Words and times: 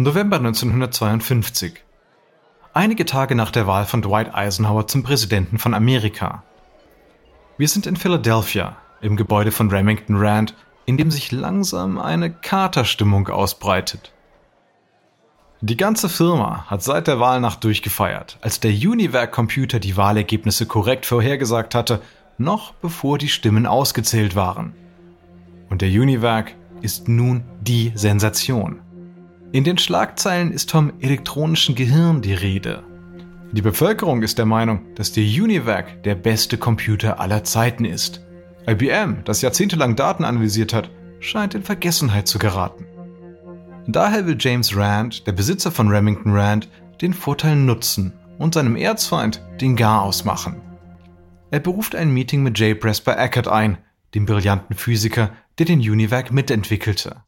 November 0.00 0.36
1952. 0.36 1.72
Einige 2.72 3.04
Tage 3.04 3.34
nach 3.34 3.50
der 3.50 3.66
Wahl 3.66 3.84
von 3.84 4.00
Dwight 4.00 4.32
Eisenhower 4.32 4.86
zum 4.86 5.02
Präsidenten 5.02 5.58
von 5.58 5.74
Amerika. 5.74 6.44
Wir 7.56 7.66
sind 7.66 7.84
in 7.84 7.96
Philadelphia, 7.96 8.76
im 9.00 9.16
Gebäude 9.16 9.50
von 9.50 9.70
Remington 9.70 10.14
Rand, 10.16 10.54
in 10.86 10.98
dem 10.98 11.10
sich 11.10 11.32
langsam 11.32 11.98
eine 11.98 12.30
Katerstimmung 12.30 13.26
ausbreitet. 13.26 14.12
Die 15.62 15.76
ganze 15.76 16.08
Firma 16.08 16.66
hat 16.68 16.84
seit 16.84 17.08
der 17.08 17.18
Wahlnacht 17.18 17.64
durchgefeiert, 17.64 18.38
als 18.40 18.60
der 18.60 18.70
Univac-Computer 18.70 19.80
die 19.80 19.96
Wahlergebnisse 19.96 20.66
korrekt 20.66 21.06
vorhergesagt 21.06 21.74
hatte, 21.74 22.02
noch 22.38 22.72
bevor 22.74 23.18
die 23.18 23.28
Stimmen 23.28 23.66
ausgezählt 23.66 24.36
waren. 24.36 24.76
Und 25.68 25.82
der 25.82 25.88
Univac 25.88 26.54
ist 26.82 27.08
nun 27.08 27.42
die 27.62 27.90
Sensation. 27.96 28.78
In 29.50 29.64
den 29.64 29.78
Schlagzeilen 29.78 30.52
ist 30.52 30.70
vom 30.72 30.92
elektronischen 31.00 31.74
Gehirn 31.74 32.20
die 32.20 32.34
Rede. 32.34 32.82
Die 33.52 33.62
Bevölkerung 33.62 34.22
ist 34.22 34.36
der 34.36 34.44
Meinung, 34.44 34.94
dass 34.94 35.12
der 35.12 35.24
Univac 35.24 36.02
der 36.02 36.16
beste 36.16 36.58
Computer 36.58 37.18
aller 37.18 37.44
Zeiten 37.44 37.86
ist. 37.86 38.26
IBM, 38.68 39.24
das 39.24 39.40
jahrzehntelang 39.40 39.96
Daten 39.96 40.24
analysiert 40.24 40.74
hat, 40.74 40.90
scheint 41.20 41.54
in 41.54 41.62
Vergessenheit 41.62 42.28
zu 42.28 42.38
geraten. 42.38 42.84
Daher 43.86 44.26
will 44.26 44.36
James 44.38 44.76
Rand, 44.76 45.26
der 45.26 45.32
Besitzer 45.32 45.72
von 45.72 45.88
Remington 45.88 46.36
Rand, 46.36 46.68
den 47.00 47.14
Vorteil 47.14 47.56
nutzen 47.56 48.12
und 48.36 48.52
seinem 48.52 48.76
Erzfeind 48.76 49.42
den 49.62 49.76
Garaus 49.76 50.26
machen. 50.26 50.60
Er 51.50 51.60
beruft 51.60 51.94
ein 51.94 52.12
Meeting 52.12 52.42
mit 52.42 52.58
J. 52.58 52.78
Presper 52.78 53.18
Eckert 53.18 53.48
ein, 53.48 53.78
dem 54.14 54.26
brillanten 54.26 54.76
Physiker, 54.76 55.30
der 55.58 55.64
den 55.64 55.80
Univac 55.80 56.30
mitentwickelte. 56.30 57.22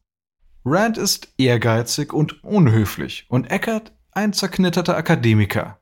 Rand 0.63 0.99
ist 0.99 1.33
ehrgeizig 1.37 2.13
und 2.13 2.43
unhöflich 2.43 3.25
und 3.29 3.49
Eckert 3.49 3.93
ein 4.11 4.31
zerknitterter 4.31 4.95
Akademiker. 4.95 5.81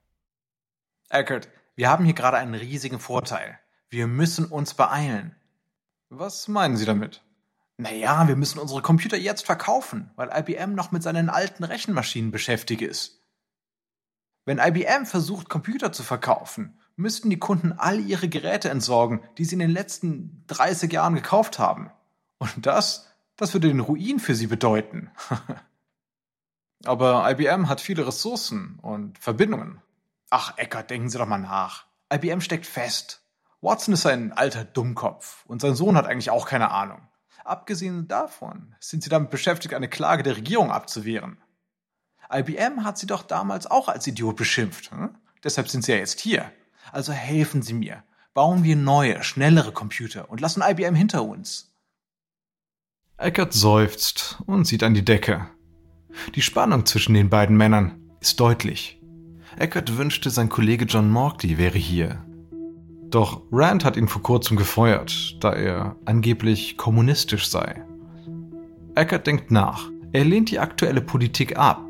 Eckert, 1.10 1.50
wir 1.76 1.90
haben 1.90 2.06
hier 2.06 2.14
gerade 2.14 2.38
einen 2.38 2.56
riesigen 2.56 3.00
Vorteil. 3.00 3.60
Wir 3.90 4.08
müssen 4.08 4.46
uns 4.46 4.76
beeilen. 4.76 5.36
Was 6.08 6.48
meinen 6.48 6.78
Sie 6.78 6.86
damit? 6.86 7.22
Naja, 7.76 8.30
wir 8.30 8.38
müssen 8.38 8.60
unsere 8.60 8.82
Computer 8.82 9.18
jetzt 9.18 9.46
verkaufen, 9.46 10.12
weil 10.16 10.32
IBM 10.34 10.76
noch 10.76 10.94
mit 10.94 11.04
seinen 11.04 11.30
alten 11.30 11.66
Rechenmaschinen 11.66 12.32
beschäftigt 12.32 12.82
ist. 12.82 13.22
Wenn 14.46 14.60
IBM 14.60 15.06
versucht, 15.06 15.50
Computer 15.50 15.92
zu 15.92 16.04
verkaufen, 16.04 16.80
müssten 16.96 17.30
die 17.30 17.40
Kunden 17.40 17.74
all 17.74 18.00
ihre 18.00 18.30
Geräte 18.30 18.70
entsorgen, 18.70 19.24
die 19.38 19.44
sie 19.44 19.56
in 19.56 19.60
den 19.60 19.72
letzten 19.72 20.46
30 20.48 20.92
Jahren 20.94 21.16
gekauft 21.16 21.60
haben. 21.60 21.92
Und 22.38 22.66
das 22.66 23.10
das 23.40 23.54
würde 23.54 23.70
den 23.70 23.80
Ruin 23.80 24.20
für 24.20 24.36
sie 24.36 24.48
bedeuten. 24.48 25.10
Aber 26.86 27.30
IBM 27.32 27.70
hat 27.70 27.80
viele 27.80 28.06
Ressourcen 28.06 28.78
und 28.82 29.18
Verbindungen. 29.18 29.82
Ach, 30.30 30.58
Eckert, 30.58 30.90
denken 30.90 31.10
Sie 31.10 31.18
doch 31.18 31.26
mal 31.26 31.40
nach. 31.40 31.86
IBM 32.14 32.42
steckt 32.42 32.66
fest. 32.66 33.22
Watson 33.62 33.94
ist 33.94 34.06
ein 34.06 34.34
alter 34.34 34.66
Dummkopf 34.66 35.46
und 35.46 35.62
sein 35.62 35.76
Sohn 35.76 35.96
hat 35.96 36.06
eigentlich 36.06 36.32
auch 36.32 36.48
keine 36.48 36.72
Ahnung. 36.72 37.08
Abgesehen 37.46 38.10
davon 38.10 38.76
sind 38.80 39.04
sie 39.04 39.10
damit 39.10 39.30
beschäftigt, 39.30 39.74
eine 39.74 39.90
Klage 39.90 40.22
der 40.24 40.36
Regierung 40.36 40.72
abzuwehren. 40.72 41.42
IBM 42.32 42.84
hat 42.84 42.98
sie 42.98 43.08
doch 43.08 43.24
damals 43.24 43.68
auch 43.68 43.88
als 43.88 44.06
Idiot 44.06 44.36
beschimpft. 44.36 44.92
Hm? 44.92 45.18
Deshalb 45.44 45.70
sind 45.70 45.86
sie 45.86 45.94
ja 45.94 45.98
jetzt 45.98 46.20
hier. 46.20 46.52
Also 46.92 47.14
helfen 47.14 47.62
Sie 47.62 47.74
mir. 47.74 48.04
Bauen 48.34 48.64
wir 48.64 48.76
neue, 48.76 49.24
schnellere 49.24 49.72
Computer 49.72 50.30
und 50.30 50.42
lassen 50.42 50.62
IBM 50.62 50.96
hinter 50.96 51.24
uns. 51.24 51.69
Eckert 53.22 53.52
seufzt 53.52 54.42
und 54.46 54.66
sieht 54.66 54.82
an 54.82 54.94
die 54.94 55.04
Decke. 55.04 55.48
Die 56.36 56.42
Spannung 56.42 56.86
zwischen 56.86 57.14
den 57.14 57.30
beiden 57.30 57.58
Männern 57.58 58.00
ist 58.22 58.40
deutlich. 58.40 59.02
Eckert 59.58 59.98
wünschte, 59.98 60.30
sein 60.30 60.48
Kollege 60.48 60.86
John 60.86 61.10
Morkley 61.10 61.58
wäre 61.58 61.78
hier. 61.78 62.24
Doch 63.10 63.42
Rand 63.52 63.84
hat 63.84 63.98
ihn 63.98 64.08
vor 64.08 64.24
kurzem 64.24 64.56
gefeuert, 64.56 65.36
da 65.42 65.52
er 65.52 65.98
angeblich 66.06 66.78
kommunistisch 66.78 67.50
sei. 67.50 67.84
Eckert 68.96 69.28
denkt 69.28 69.52
nach. 69.52 69.90
Er 70.14 70.24
lehnt 70.24 70.50
die 70.50 70.60
aktuelle 70.60 71.02
Politik 71.02 71.58
ab. 71.58 71.86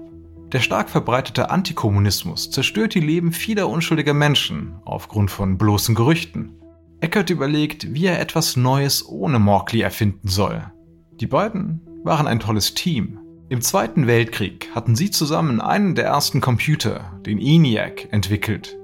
Der 0.52 0.62
stark 0.62 0.90
verbreitete 0.90 1.52
Antikommunismus 1.52 2.50
zerstört 2.50 2.96
die 2.96 3.02
Leben 3.02 3.34
vieler 3.34 3.70
unschuldiger 3.70 4.16
Menschen 4.16 4.78
aufgrund 4.84 5.30
von 5.30 5.60
bloßen 5.60 5.94
Gerüchten. 5.94 6.56
Eckert 7.02 7.30
überlegt, 7.30 7.94
wie 7.94 8.08
er 8.08 8.20
etwas 8.20 8.58
Neues 8.58 9.08
ohne 9.08 9.38
Morkley 9.38 9.82
erfinden 9.82 10.28
soll. 10.28 10.72
Die 11.20 11.28
beiden 11.28 11.82
waren 12.06 12.28
ein 12.28 12.40
tolles 12.40 12.76
Team. 12.76 13.20
Im 13.50 13.60
Zweiten 13.60 14.08
Weltkrieg 14.08 14.70
hatten 14.74 14.96
sie 14.96 15.12
zusammen 15.12 15.60
einen 15.60 15.94
der 15.94 16.06
ersten 16.06 16.40
Computer, 16.40 17.20
den 17.26 17.40
ENIAC, 17.40 18.08
entwickelt. 18.14 18.78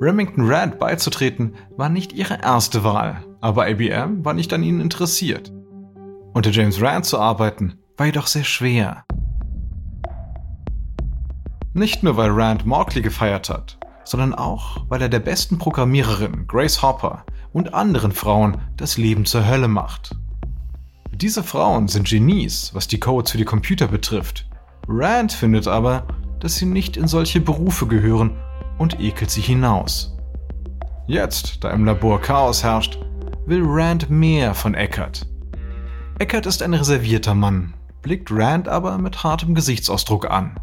Remington 0.00 0.50
Rand 0.50 0.78
beizutreten 0.78 1.54
war 1.76 1.90
nicht 1.90 2.14
ihre 2.14 2.40
erste 2.40 2.82
Wahl, 2.82 3.26
aber 3.42 3.68
IBM 3.68 4.24
war 4.24 4.32
nicht 4.32 4.54
an 4.54 4.62
ihnen 4.62 4.80
interessiert. 4.80 5.52
Unter 6.32 6.50
James 6.50 6.80
Rand 6.80 7.04
zu 7.04 7.18
arbeiten 7.18 7.74
war 7.98 8.06
jedoch 8.06 8.26
sehr 8.26 8.44
schwer. 8.44 9.04
Nicht 11.74 12.02
nur 12.02 12.16
weil 12.16 12.30
Rand 12.30 12.64
Morkley 12.64 13.02
gefeiert 13.02 13.50
hat, 13.50 13.78
sondern 14.04 14.34
auch 14.34 14.86
weil 14.88 15.02
er 15.02 15.10
der 15.10 15.20
besten 15.20 15.58
Programmiererin 15.58 16.46
Grace 16.46 16.80
Hopper 16.80 17.26
und 17.52 17.74
anderen 17.74 18.12
Frauen 18.12 18.62
das 18.78 18.96
Leben 18.96 19.26
zur 19.26 19.46
Hölle 19.46 19.68
macht. 19.68 20.16
Diese 21.20 21.42
Frauen 21.42 21.88
sind 21.88 22.06
Genies, 22.06 22.70
was 22.74 22.86
die 22.86 23.00
Codes 23.00 23.32
für 23.32 23.38
die 23.38 23.44
Computer 23.44 23.88
betrifft. 23.88 24.48
Rand 24.86 25.32
findet 25.32 25.66
aber, 25.66 26.06
dass 26.38 26.54
sie 26.54 26.64
nicht 26.64 26.96
in 26.96 27.08
solche 27.08 27.40
Berufe 27.40 27.88
gehören 27.88 28.40
und 28.78 29.00
ekelt 29.00 29.28
sie 29.28 29.40
hinaus. 29.40 30.16
Jetzt, 31.08 31.64
da 31.64 31.72
im 31.72 31.84
Labor 31.84 32.20
Chaos 32.20 32.62
herrscht, 32.62 33.00
will 33.46 33.62
Rand 33.64 34.08
mehr 34.10 34.54
von 34.54 34.74
Eckert. 34.74 35.26
Eckert 36.20 36.46
ist 36.46 36.62
ein 36.62 36.72
reservierter 36.72 37.34
Mann, 37.34 37.74
blickt 38.00 38.30
Rand 38.30 38.68
aber 38.68 38.96
mit 38.98 39.24
hartem 39.24 39.56
Gesichtsausdruck 39.56 40.30
an. 40.30 40.60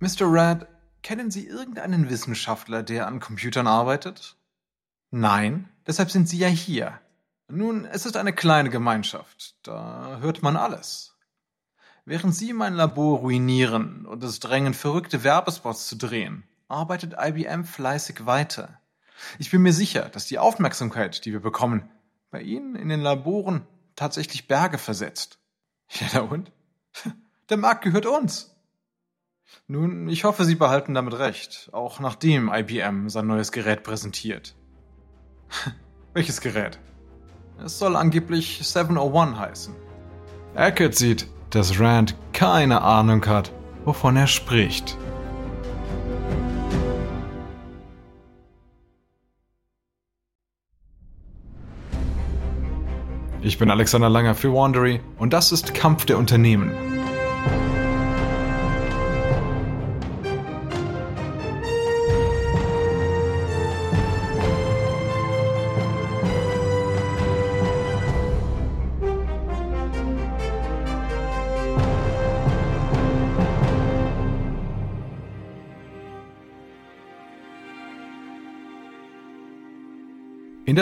Mr. 0.00 0.26
Rand, 0.30 0.66
kennen 1.02 1.30
Sie 1.30 1.46
irgendeinen 1.46 2.10
Wissenschaftler, 2.10 2.82
der 2.82 3.06
an 3.06 3.20
Computern 3.20 3.66
arbeitet? 3.66 4.36
Nein, 5.10 5.70
deshalb 5.86 6.10
sind 6.10 6.28
Sie 6.28 6.36
ja 6.36 6.48
hier. 6.48 7.00
Nun, 7.50 7.86
es 7.86 8.04
ist 8.04 8.18
eine 8.18 8.34
kleine 8.34 8.68
Gemeinschaft, 8.68 9.56
da 9.62 10.18
hört 10.20 10.42
man 10.42 10.56
alles. 10.56 11.16
Während 12.04 12.34
Sie 12.34 12.52
mein 12.52 12.74
Labor 12.74 13.20
ruinieren 13.20 14.04
und 14.04 14.22
es 14.22 14.38
drängen, 14.38 14.74
verrückte 14.74 15.24
Werbespots 15.24 15.88
zu 15.88 15.96
drehen, 15.96 16.44
arbeitet 16.68 17.14
IBM 17.18 17.64
fleißig 17.64 18.26
weiter. 18.26 18.78
Ich 19.38 19.50
bin 19.50 19.62
mir 19.62 19.72
sicher, 19.72 20.10
dass 20.10 20.26
die 20.26 20.38
Aufmerksamkeit, 20.38 21.24
die 21.24 21.32
wir 21.32 21.40
bekommen, 21.40 21.90
bei 22.30 22.42
Ihnen 22.42 22.76
in 22.76 22.90
den 22.90 23.00
Laboren 23.00 23.66
tatsächlich 23.96 24.46
Berge 24.46 24.76
versetzt. 24.76 25.38
Ja, 26.12 26.20
und? 26.20 26.52
Der 27.48 27.56
Markt 27.56 27.82
gehört 27.82 28.04
uns. 28.04 28.54
Nun, 29.66 30.10
ich 30.10 30.24
hoffe, 30.24 30.44
Sie 30.44 30.54
behalten 30.54 30.92
damit 30.92 31.18
recht, 31.18 31.70
auch 31.72 31.98
nachdem 31.98 32.52
IBM 32.52 33.08
sein 33.08 33.26
neues 33.26 33.52
Gerät 33.52 33.82
präsentiert. 33.84 34.54
Welches 36.12 36.42
Gerät? 36.42 36.78
Es 37.64 37.78
soll 37.78 37.96
angeblich 37.96 38.60
701 38.62 39.36
heißen. 39.36 39.74
Eckert 40.54 40.94
sieht, 40.94 41.26
dass 41.50 41.80
Rand 41.80 42.14
keine 42.32 42.82
Ahnung 42.82 43.24
hat, 43.26 43.52
wovon 43.84 44.16
er 44.16 44.28
spricht. 44.28 44.96
Ich 53.40 53.58
bin 53.58 53.70
Alexander 53.70 54.08
Langer 54.08 54.34
für 54.34 54.52
Wandery 54.52 55.00
und 55.18 55.32
das 55.32 55.52
ist 55.52 55.74
Kampf 55.74 56.04
der 56.04 56.18
Unternehmen. 56.18 56.97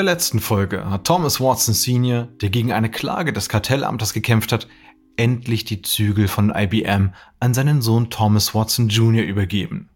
Letzten 0.07 0.41
Folge 0.41 0.89
hat 0.89 1.05
Thomas 1.05 1.41
Watson 1.41 1.75
Sr., 1.75 2.29
der 2.41 2.49
gegen 2.49 2.73
eine 2.73 2.91
Klage 2.91 3.33
des 3.33 3.51
Kartellamtes 3.51 4.15
gekämpft 4.15 4.53
hat, 4.53 4.69
endlich 5.17 5.65
die 5.65 5.83
Zügel 5.83 6.29
von 6.29 6.51
IBM 6.55 7.13
an 7.41 7.55
seinen 7.55 7.83
Sohn 7.83 8.09
Thomas 8.09 8.55
Watson 8.55 8.89
Jr. 8.89 9.25
übergeben. 9.25 9.91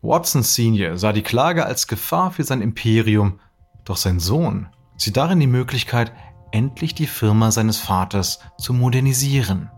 Watson 0.00 0.42
Sr. 0.42 0.96
sah 0.96 1.12
die 1.12 1.22
Klage 1.22 1.66
als 1.66 1.86
Gefahr 1.86 2.30
für 2.30 2.44
sein 2.44 2.62
Imperium, 2.62 3.40
doch 3.84 3.96
sein 3.96 4.20
Sohn 4.20 4.68
sieht 4.96 5.16
darin 5.16 5.40
die 5.40 5.46
Möglichkeit, 5.46 6.12
endlich 6.52 6.94
die 6.94 7.06
Firma 7.06 7.50
seines 7.50 7.78
Vaters 7.78 8.40
zu 8.58 8.72
modernisieren. 8.72 9.70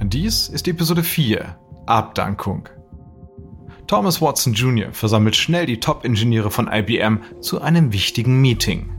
Dies 0.00 0.48
ist 0.48 0.66
Episode 0.68 1.02
4, 1.02 1.58
Abdankung. 1.86 2.68
Thomas 3.88 4.20
Watson 4.20 4.52
Jr. 4.52 4.92
versammelt 4.92 5.34
schnell 5.34 5.64
die 5.64 5.80
Top-Ingenieure 5.80 6.50
von 6.50 6.68
IBM 6.70 7.22
zu 7.40 7.62
einem 7.62 7.90
wichtigen 7.90 8.38
Meeting. 8.38 8.90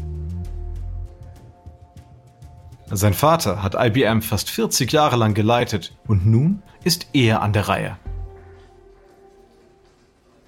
Sein 2.90 3.14
Vater 3.14 3.62
hat 3.62 3.76
IBM 3.78 4.24
fast 4.24 4.50
40 4.50 4.92
Jahre 4.92 5.16
lang 5.16 5.36
geleitet 5.36 5.96
und 6.08 6.26
nun 6.26 6.64
ist 6.84 7.10
er 7.14 7.44
an 7.44 7.54
der 7.54 7.68
Reihe. 7.68 8.00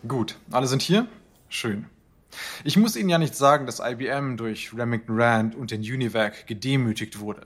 Gut, 0.08 0.40
alle 0.50 0.66
sind 0.66 0.82
hier? 0.82 1.06
Schön. 1.48 1.86
Ich 2.64 2.78
muss 2.78 2.96
Ihnen 2.96 3.10
ja 3.10 3.20
nicht 3.20 3.36
sagen, 3.36 3.68
dass 3.68 3.80
IBM 3.80 4.38
durch 4.38 4.74
Remington 4.76 5.22
Rand 5.22 5.54
und 5.54 5.70
den 5.70 5.82
Univac 5.82 6.48
gedemütigt 6.48 7.20
wurde. 7.20 7.46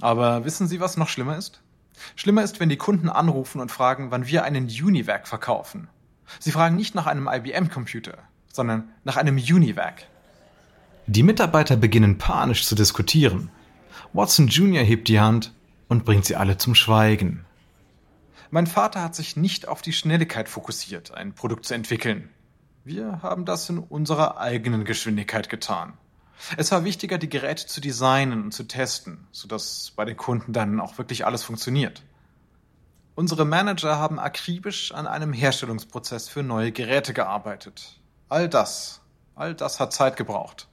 Aber 0.00 0.44
wissen 0.44 0.66
Sie, 0.66 0.80
was 0.80 0.96
noch 0.96 1.08
schlimmer 1.08 1.38
ist? 1.38 1.62
Schlimmer 2.16 2.42
ist, 2.42 2.58
wenn 2.58 2.70
die 2.70 2.76
Kunden 2.76 3.08
anrufen 3.08 3.60
und 3.60 3.70
fragen, 3.70 4.10
wann 4.10 4.26
wir 4.26 4.42
einen 4.42 4.64
Univac 4.64 5.28
verkaufen. 5.28 5.86
Sie 6.38 6.50
fragen 6.50 6.76
nicht 6.76 6.94
nach 6.94 7.06
einem 7.06 7.28
IBM-Computer, 7.30 8.18
sondern 8.52 8.88
nach 9.04 9.16
einem 9.16 9.36
Univac. 9.36 10.06
Die 11.06 11.22
Mitarbeiter 11.22 11.76
beginnen 11.76 12.18
panisch 12.18 12.66
zu 12.66 12.74
diskutieren. 12.74 13.50
Watson 14.12 14.48
Jr. 14.48 14.82
hebt 14.82 15.08
die 15.08 15.20
Hand 15.20 15.52
und 15.88 16.04
bringt 16.04 16.24
sie 16.24 16.36
alle 16.36 16.56
zum 16.56 16.74
Schweigen. 16.74 17.44
Mein 18.50 18.66
Vater 18.66 19.02
hat 19.02 19.14
sich 19.14 19.36
nicht 19.36 19.68
auf 19.68 19.82
die 19.82 19.92
Schnelligkeit 19.92 20.48
fokussiert, 20.48 21.12
ein 21.12 21.34
Produkt 21.34 21.66
zu 21.66 21.74
entwickeln. 21.74 22.30
Wir 22.84 23.20
haben 23.22 23.44
das 23.44 23.68
in 23.68 23.78
unserer 23.78 24.38
eigenen 24.38 24.84
Geschwindigkeit 24.84 25.48
getan. 25.48 25.94
Es 26.56 26.70
war 26.70 26.84
wichtiger, 26.84 27.18
die 27.18 27.28
Geräte 27.28 27.66
zu 27.66 27.80
designen 27.80 28.44
und 28.44 28.52
zu 28.52 28.64
testen, 28.64 29.26
sodass 29.32 29.92
bei 29.96 30.04
den 30.04 30.16
Kunden 30.16 30.52
dann 30.52 30.80
auch 30.80 30.98
wirklich 30.98 31.26
alles 31.26 31.42
funktioniert. 31.42 32.02
Unsere 33.16 33.44
Manager 33.44 33.96
haben 33.98 34.18
akribisch 34.18 34.92
an 34.92 35.06
einem 35.06 35.32
Herstellungsprozess 35.32 36.28
für 36.28 36.42
neue 36.42 36.72
Geräte 36.72 37.14
gearbeitet. 37.14 38.00
All 38.28 38.48
das, 38.48 39.02
all 39.36 39.54
das 39.54 39.78
hat 39.78 39.92
Zeit 39.92 40.16
gebraucht. 40.16 40.68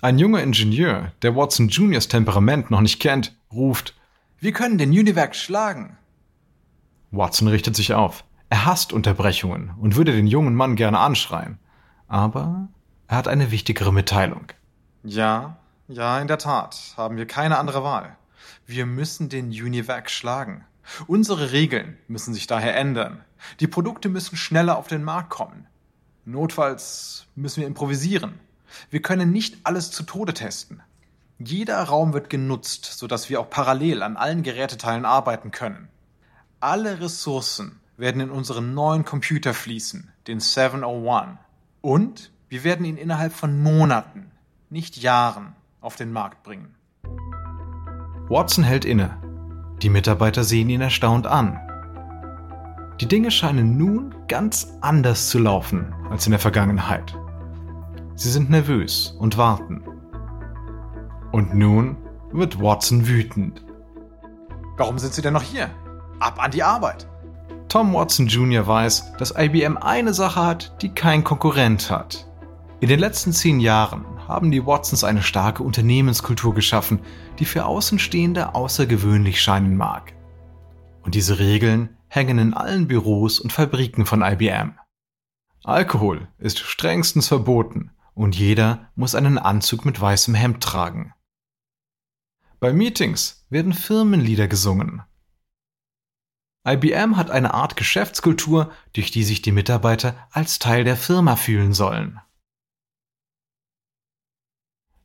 Ein 0.00 0.18
junger 0.18 0.42
Ingenieur, 0.42 1.12
der 1.22 1.34
Watson 1.34 1.68
Juniors 1.68 2.06
Temperament 2.06 2.70
noch 2.70 2.80
nicht 2.80 3.00
kennt, 3.00 3.34
ruft, 3.52 3.94
wir 4.38 4.52
können 4.52 4.78
den 4.78 4.90
Univac 4.90 5.34
schlagen. 5.34 5.96
Watson 7.10 7.48
richtet 7.48 7.74
sich 7.74 7.94
auf. 7.94 8.24
Er 8.50 8.66
hasst 8.66 8.92
Unterbrechungen 8.92 9.72
und 9.80 9.96
würde 9.96 10.12
den 10.12 10.26
jungen 10.26 10.54
Mann 10.54 10.76
gerne 10.76 10.98
anschreien. 10.98 11.58
Aber 12.06 12.68
er 13.08 13.16
hat 13.16 13.26
eine 13.26 13.50
wichtigere 13.50 13.92
Mitteilung. 13.92 14.52
Ja, 15.02 15.56
ja, 15.88 16.20
in 16.20 16.28
der 16.28 16.38
Tat, 16.38 16.94
haben 16.96 17.16
wir 17.16 17.26
keine 17.26 17.58
andere 17.58 17.82
Wahl. 17.82 18.16
Wir 18.66 18.86
müssen 18.86 19.28
den 19.28 19.46
Univac 19.48 20.10
schlagen. 20.10 20.64
Unsere 21.06 21.52
Regeln 21.52 21.98
müssen 22.08 22.34
sich 22.34 22.46
daher 22.46 22.76
ändern. 22.76 23.24
Die 23.60 23.66
Produkte 23.66 24.08
müssen 24.08 24.36
schneller 24.36 24.76
auf 24.76 24.86
den 24.86 25.04
Markt 25.04 25.30
kommen. 25.30 25.66
Notfalls 26.24 27.26
müssen 27.34 27.60
wir 27.60 27.66
improvisieren. 27.66 28.40
Wir 28.90 29.02
können 29.02 29.30
nicht 29.30 29.58
alles 29.64 29.90
zu 29.90 30.02
Tode 30.02 30.34
testen. 30.34 30.82
Jeder 31.38 31.82
Raum 31.82 32.12
wird 32.12 32.30
genutzt, 32.30 32.84
sodass 32.84 33.28
wir 33.28 33.40
auch 33.40 33.50
parallel 33.50 34.02
an 34.02 34.16
allen 34.16 34.42
Geräteteilen 34.42 35.04
arbeiten 35.04 35.50
können. 35.50 35.88
Alle 36.60 37.00
Ressourcen 37.00 37.80
werden 37.96 38.20
in 38.20 38.30
unseren 38.30 38.74
neuen 38.74 39.04
Computer 39.04 39.52
fließen, 39.52 40.12
den 40.26 40.40
701. 40.40 41.38
Und 41.80 42.30
wir 42.48 42.64
werden 42.64 42.86
ihn 42.86 42.96
innerhalb 42.96 43.32
von 43.32 43.62
Monaten, 43.62 44.30
nicht 44.70 44.96
Jahren, 44.96 45.54
auf 45.80 45.96
den 45.96 46.12
Markt 46.12 46.42
bringen. 46.42 46.74
Watson 48.28 48.64
hält 48.64 48.84
inne. 48.84 49.23
Die 49.82 49.90
Mitarbeiter 49.90 50.44
sehen 50.44 50.68
ihn 50.68 50.80
erstaunt 50.80 51.26
an. 51.26 51.58
Die 53.00 53.08
Dinge 53.08 53.30
scheinen 53.30 53.76
nun 53.76 54.14
ganz 54.28 54.72
anders 54.80 55.28
zu 55.28 55.38
laufen 55.38 55.94
als 56.10 56.26
in 56.26 56.30
der 56.30 56.40
Vergangenheit. 56.40 57.16
Sie 58.14 58.30
sind 58.30 58.50
nervös 58.50 59.16
und 59.18 59.36
warten. 59.36 59.82
Und 61.32 61.54
nun 61.54 61.96
wird 62.32 62.60
Watson 62.60 63.08
wütend. 63.08 63.64
Warum 64.76 64.98
sind 64.98 65.14
Sie 65.14 65.22
denn 65.22 65.34
noch 65.34 65.42
hier? 65.42 65.70
Ab 66.20 66.42
an 66.42 66.52
die 66.52 66.62
Arbeit! 66.62 67.08
Tom 67.68 67.92
Watson 67.92 68.28
Jr. 68.28 68.66
weiß, 68.66 69.14
dass 69.18 69.34
IBM 69.36 69.76
eine 69.76 70.14
Sache 70.14 70.40
hat, 70.40 70.80
die 70.80 70.90
kein 70.90 71.24
Konkurrent 71.24 71.90
hat. 71.90 72.28
In 72.78 72.88
den 72.88 73.00
letzten 73.00 73.32
zehn 73.32 73.58
Jahren 73.58 74.04
haben 74.26 74.50
die 74.50 74.66
Watsons 74.66 75.04
eine 75.04 75.22
starke 75.22 75.62
Unternehmenskultur 75.62 76.54
geschaffen, 76.54 77.00
die 77.38 77.44
für 77.44 77.66
Außenstehende 77.66 78.54
außergewöhnlich 78.54 79.40
scheinen 79.40 79.76
mag. 79.76 80.14
Und 81.02 81.14
diese 81.14 81.38
Regeln 81.38 81.96
hängen 82.08 82.38
in 82.38 82.54
allen 82.54 82.88
Büros 82.88 83.38
und 83.38 83.52
Fabriken 83.52 84.06
von 84.06 84.22
IBM. 84.22 84.78
Alkohol 85.64 86.28
ist 86.38 86.58
strengstens 86.58 87.28
verboten 87.28 87.90
und 88.14 88.36
jeder 88.36 88.90
muss 88.94 89.14
einen 89.14 89.38
Anzug 89.38 89.84
mit 89.84 90.00
weißem 90.00 90.34
Hemd 90.34 90.62
tragen. 90.62 91.12
Bei 92.60 92.72
Meetings 92.72 93.44
werden 93.50 93.72
Firmenlieder 93.72 94.48
gesungen. 94.48 95.02
IBM 96.66 97.16
hat 97.18 97.30
eine 97.30 97.52
Art 97.52 97.76
Geschäftskultur, 97.76 98.72
durch 98.94 99.10
die 99.10 99.22
sich 99.22 99.42
die 99.42 99.52
Mitarbeiter 99.52 100.16
als 100.30 100.58
Teil 100.58 100.84
der 100.84 100.96
Firma 100.96 101.36
fühlen 101.36 101.74
sollen. 101.74 102.20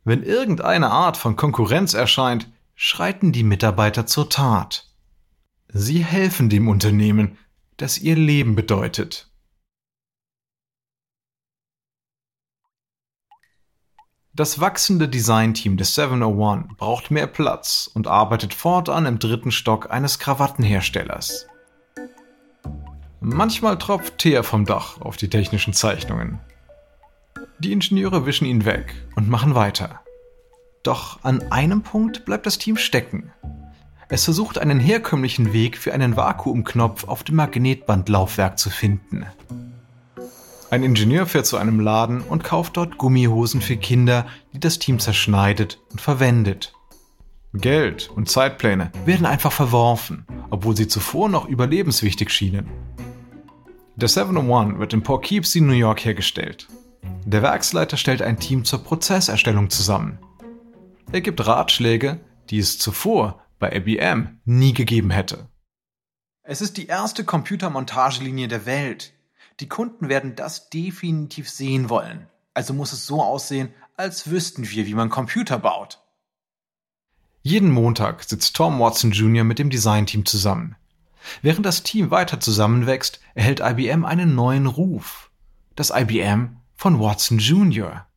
Wenn 0.09 0.23
irgendeine 0.23 0.89
Art 0.89 1.17
von 1.17 1.35
Konkurrenz 1.35 1.93
erscheint, 1.93 2.51
schreiten 2.73 3.31
die 3.31 3.43
Mitarbeiter 3.43 4.07
zur 4.07 4.27
Tat. 4.27 4.87
Sie 5.67 6.03
helfen 6.03 6.49
dem 6.49 6.67
Unternehmen, 6.67 7.37
das 7.77 7.99
ihr 7.99 8.15
Leben 8.15 8.55
bedeutet. 8.55 9.29
Das 14.33 14.59
wachsende 14.59 15.07
Designteam 15.07 15.77
des 15.77 15.93
701 15.93 16.75
braucht 16.75 17.11
mehr 17.11 17.27
Platz 17.27 17.87
und 17.93 18.07
arbeitet 18.07 18.55
fortan 18.55 19.05
im 19.05 19.19
dritten 19.19 19.51
Stock 19.51 19.91
eines 19.91 20.17
Krawattenherstellers. 20.17 21.45
Manchmal 23.19 23.77
tropft 23.77 24.17
Teer 24.17 24.43
vom 24.43 24.65
Dach 24.65 24.99
auf 25.01 25.17
die 25.17 25.29
technischen 25.29 25.73
Zeichnungen. 25.73 26.39
Die 27.59 27.73
Ingenieure 27.73 28.25
wischen 28.25 28.45
ihn 28.45 28.63
weg 28.63 28.95
und 29.15 29.27
machen 29.27 29.53
weiter. 29.53 29.99
Doch 30.81 31.19
an 31.23 31.51
einem 31.51 31.81
Punkt 31.81 32.23
bleibt 32.23 32.45
das 32.45 32.57
Team 32.57 32.77
stecken. 32.77 33.33
Es 34.07 34.23
versucht 34.23 34.57
einen 34.57 34.79
herkömmlichen 34.79 35.51
Weg 35.51 35.77
für 35.77 35.93
einen 35.93 36.15
Vakuumknopf 36.15 37.03
auf 37.03 37.23
dem 37.23 37.35
Magnetbandlaufwerk 37.35 38.57
zu 38.57 38.69
finden. 38.69 39.25
Ein 40.71 40.83
Ingenieur 40.83 41.25
fährt 41.25 41.47
zu 41.47 41.57
einem 41.57 41.81
Laden 41.81 42.21
und 42.21 42.45
kauft 42.45 42.77
dort 42.77 42.97
Gummihosen 42.97 43.59
für 43.59 43.75
Kinder, 43.75 44.25
die 44.53 44.61
das 44.61 44.79
Team 44.79 44.99
zerschneidet 44.99 45.81
und 45.91 45.99
verwendet. 45.99 46.73
Geld 47.53 48.09
und 48.15 48.29
Zeitpläne 48.29 48.91
werden 49.05 49.25
einfach 49.25 49.51
verworfen, 49.51 50.25
obwohl 50.49 50.77
sie 50.77 50.87
zuvor 50.87 51.27
noch 51.27 51.49
überlebenswichtig 51.49 52.29
schienen. 52.29 52.69
Der 53.97 54.07
701 54.07 54.79
wird 54.79 54.93
in 54.93 55.03
Poughkeepsie, 55.03 55.59
New 55.59 55.73
York 55.73 56.05
hergestellt. 56.05 56.69
Der 57.29 57.43
Werksleiter 57.43 57.95
stellt 57.95 58.23
ein 58.23 58.39
Team 58.39 58.65
zur 58.65 58.83
Prozesserstellung 58.83 59.69
zusammen. 59.69 60.17
Er 61.11 61.21
gibt 61.21 61.45
Ratschläge, 61.45 62.19
die 62.49 62.57
es 62.57 62.79
zuvor 62.79 63.45
bei 63.59 63.71
IBM 63.71 64.39
nie 64.45 64.73
gegeben 64.73 65.11
hätte. 65.11 65.47
Es 66.41 66.59
ist 66.59 66.77
die 66.77 66.87
erste 66.87 67.23
Computermontagelinie 67.23 68.47
der 68.47 68.65
Welt. 68.65 69.13
Die 69.59 69.67
Kunden 69.67 70.09
werden 70.09 70.35
das 70.35 70.71
definitiv 70.71 71.51
sehen 71.51 71.91
wollen. 71.91 72.27
Also 72.55 72.73
muss 72.73 72.93
es 72.93 73.05
so 73.05 73.21
aussehen, 73.21 73.75
als 73.95 74.31
wüssten 74.31 74.67
wir, 74.67 74.87
wie 74.87 74.95
man 74.95 75.09
Computer 75.09 75.59
baut. 75.59 76.01
Jeden 77.43 77.69
Montag 77.69 78.23
sitzt 78.23 78.55
Tom 78.55 78.79
Watson 78.79 79.11
Jr. 79.11 79.43
mit 79.43 79.59
dem 79.59 79.69
Designteam 79.69 80.25
zusammen. 80.25 80.77
Während 81.43 81.67
das 81.67 81.83
Team 81.83 82.09
weiter 82.09 82.39
zusammenwächst, 82.39 83.19
erhält 83.35 83.59
IBM 83.59 84.03
einen 84.03 84.33
neuen 84.33 84.65
Ruf. 84.65 85.29
Das 85.75 85.91
IBM 85.91 86.58
von 86.79 87.01
Watson 87.01 87.39
Jr. 87.39 88.07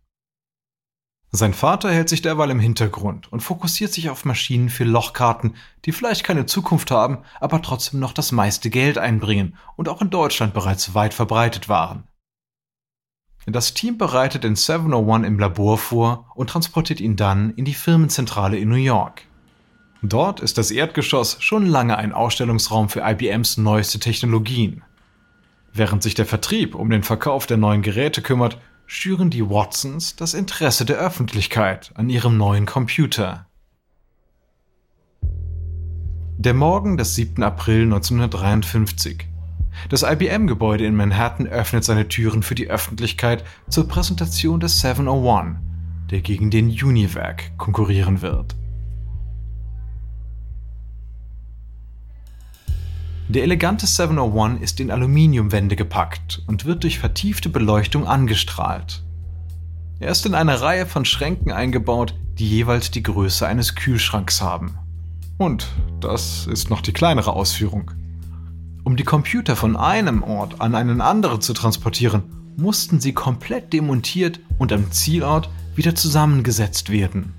Sein 1.32 1.52
Vater 1.52 1.90
hält 1.90 2.08
sich 2.08 2.22
derweil 2.22 2.48
im 2.50 2.60
Hintergrund 2.60 3.32
und 3.32 3.40
fokussiert 3.40 3.92
sich 3.92 4.08
auf 4.08 4.24
Maschinen 4.24 4.70
für 4.70 4.84
Lochkarten, 4.84 5.56
die 5.84 5.90
vielleicht 5.90 6.22
keine 6.22 6.46
Zukunft 6.46 6.92
haben, 6.92 7.24
aber 7.40 7.60
trotzdem 7.60 7.98
noch 7.98 8.12
das 8.12 8.30
meiste 8.30 8.70
Geld 8.70 8.98
einbringen 8.98 9.56
und 9.74 9.88
auch 9.88 10.00
in 10.00 10.10
Deutschland 10.10 10.54
bereits 10.54 10.94
weit 10.94 11.12
verbreitet 11.12 11.68
waren. 11.68 12.04
Das 13.46 13.74
Team 13.74 13.98
bereitet 13.98 14.44
den 14.44 14.54
701 14.54 15.26
im 15.26 15.40
Labor 15.40 15.76
vor 15.76 16.30
und 16.36 16.50
transportiert 16.50 17.00
ihn 17.00 17.16
dann 17.16 17.50
in 17.54 17.64
die 17.64 17.74
Firmenzentrale 17.74 18.58
in 18.58 18.68
New 18.68 18.76
York. 18.76 19.22
Dort 20.02 20.38
ist 20.38 20.56
das 20.56 20.70
Erdgeschoss 20.70 21.38
schon 21.40 21.66
lange 21.66 21.96
ein 21.96 22.12
Ausstellungsraum 22.12 22.88
für 22.88 23.00
IBMs 23.00 23.56
neueste 23.56 23.98
Technologien. 23.98 24.84
Während 25.74 26.02
sich 26.02 26.14
der 26.14 26.26
Vertrieb 26.26 26.74
um 26.74 26.90
den 26.90 27.02
Verkauf 27.02 27.46
der 27.46 27.56
neuen 27.56 27.80
Geräte 27.80 28.20
kümmert, 28.20 28.58
schüren 28.86 29.30
die 29.30 29.48
Watsons 29.48 30.16
das 30.16 30.34
Interesse 30.34 30.84
der 30.84 30.98
Öffentlichkeit 30.98 31.92
an 31.94 32.10
ihrem 32.10 32.36
neuen 32.36 32.66
Computer. 32.66 33.46
Der 36.36 36.52
Morgen 36.52 36.98
des 36.98 37.14
7. 37.14 37.42
April 37.42 37.84
1953. 37.84 39.28
Das 39.88 40.02
IBM-Gebäude 40.02 40.84
in 40.84 40.94
Manhattan 40.94 41.46
öffnet 41.46 41.84
seine 41.84 42.06
Türen 42.06 42.42
für 42.42 42.54
die 42.54 42.68
Öffentlichkeit 42.68 43.42
zur 43.70 43.88
Präsentation 43.88 44.60
des 44.60 44.80
701, 44.80 45.56
der 46.10 46.20
gegen 46.20 46.50
den 46.50 46.68
Univac 46.68 47.56
konkurrieren 47.56 48.20
wird. 48.20 48.56
Der 53.32 53.44
elegante 53.44 53.86
701 53.86 54.60
ist 54.60 54.78
in 54.78 54.90
Aluminiumwände 54.90 55.74
gepackt 55.74 56.42
und 56.46 56.66
wird 56.66 56.82
durch 56.82 56.98
vertiefte 56.98 57.48
Beleuchtung 57.48 58.06
angestrahlt. 58.06 59.02
Er 60.00 60.10
ist 60.10 60.26
in 60.26 60.34
eine 60.34 60.60
Reihe 60.60 60.84
von 60.84 61.06
Schränken 61.06 61.50
eingebaut, 61.50 62.14
die 62.38 62.46
jeweils 62.46 62.90
die 62.90 63.02
Größe 63.02 63.46
eines 63.46 63.74
Kühlschranks 63.74 64.42
haben. 64.42 64.76
Und 65.38 65.66
das 65.98 66.46
ist 66.46 66.68
noch 66.68 66.82
die 66.82 66.92
kleinere 66.92 67.32
Ausführung. 67.32 67.92
Um 68.84 68.98
die 68.98 69.04
Computer 69.04 69.56
von 69.56 69.76
einem 69.78 70.22
Ort 70.22 70.60
an 70.60 70.74
einen 70.74 71.00
anderen 71.00 71.40
zu 71.40 71.54
transportieren, 71.54 72.24
mussten 72.58 73.00
sie 73.00 73.14
komplett 73.14 73.72
demontiert 73.72 74.40
und 74.58 74.74
am 74.74 74.92
Zielort 74.92 75.48
wieder 75.74 75.94
zusammengesetzt 75.94 76.90
werden. 76.90 77.32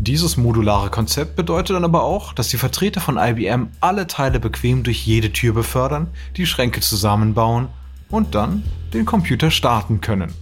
Dieses 0.00 0.36
modulare 0.36 0.90
Konzept 0.90 1.34
bedeutet 1.34 1.74
dann 1.74 1.84
aber 1.84 2.04
auch, 2.04 2.32
dass 2.32 2.48
die 2.48 2.56
Vertreter 2.56 3.00
von 3.00 3.16
IBM 3.18 3.70
alle 3.80 4.06
Teile 4.06 4.38
bequem 4.38 4.84
durch 4.84 5.04
jede 5.04 5.32
Tür 5.32 5.54
befördern, 5.54 6.08
die 6.36 6.46
Schränke 6.46 6.80
zusammenbauen 6.80 7.68
und 8.08 8.36
dann 8.36 8.62
den 8.94 9.04
Computer 9.04 9.50
starten 9.50 10.00
können. 10.00 10.32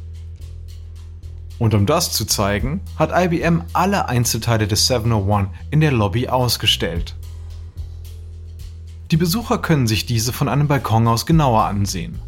Und 1.59 1.73
um 1.73 1.87
das 1.87 2.13
zu 2.13 2.27
zeigen, 2.27 2.83
hat 2.97 3.13
IBM 3.15 3.63
alle 3.73 4.11
Einzelteile 4.11 4.67
des 4.69 4.89
701 4.89 5.49
in 5.71 5.81
der 5.81 5.93
Lobby 5.93 6.29
ausgestellt. 6.29 7.17
Die 9.11 9.17
Besucher 9.17 9.57
können 9.57 9.87
sich 9.87 10.05
diese 10.05 10.35
von 10.35 10.51
einem 10.51 10.69
Balkon 10.69 11.09
aus 11.09 11.25
genauer 11.25 11.65
ansehen. 11.65 12.19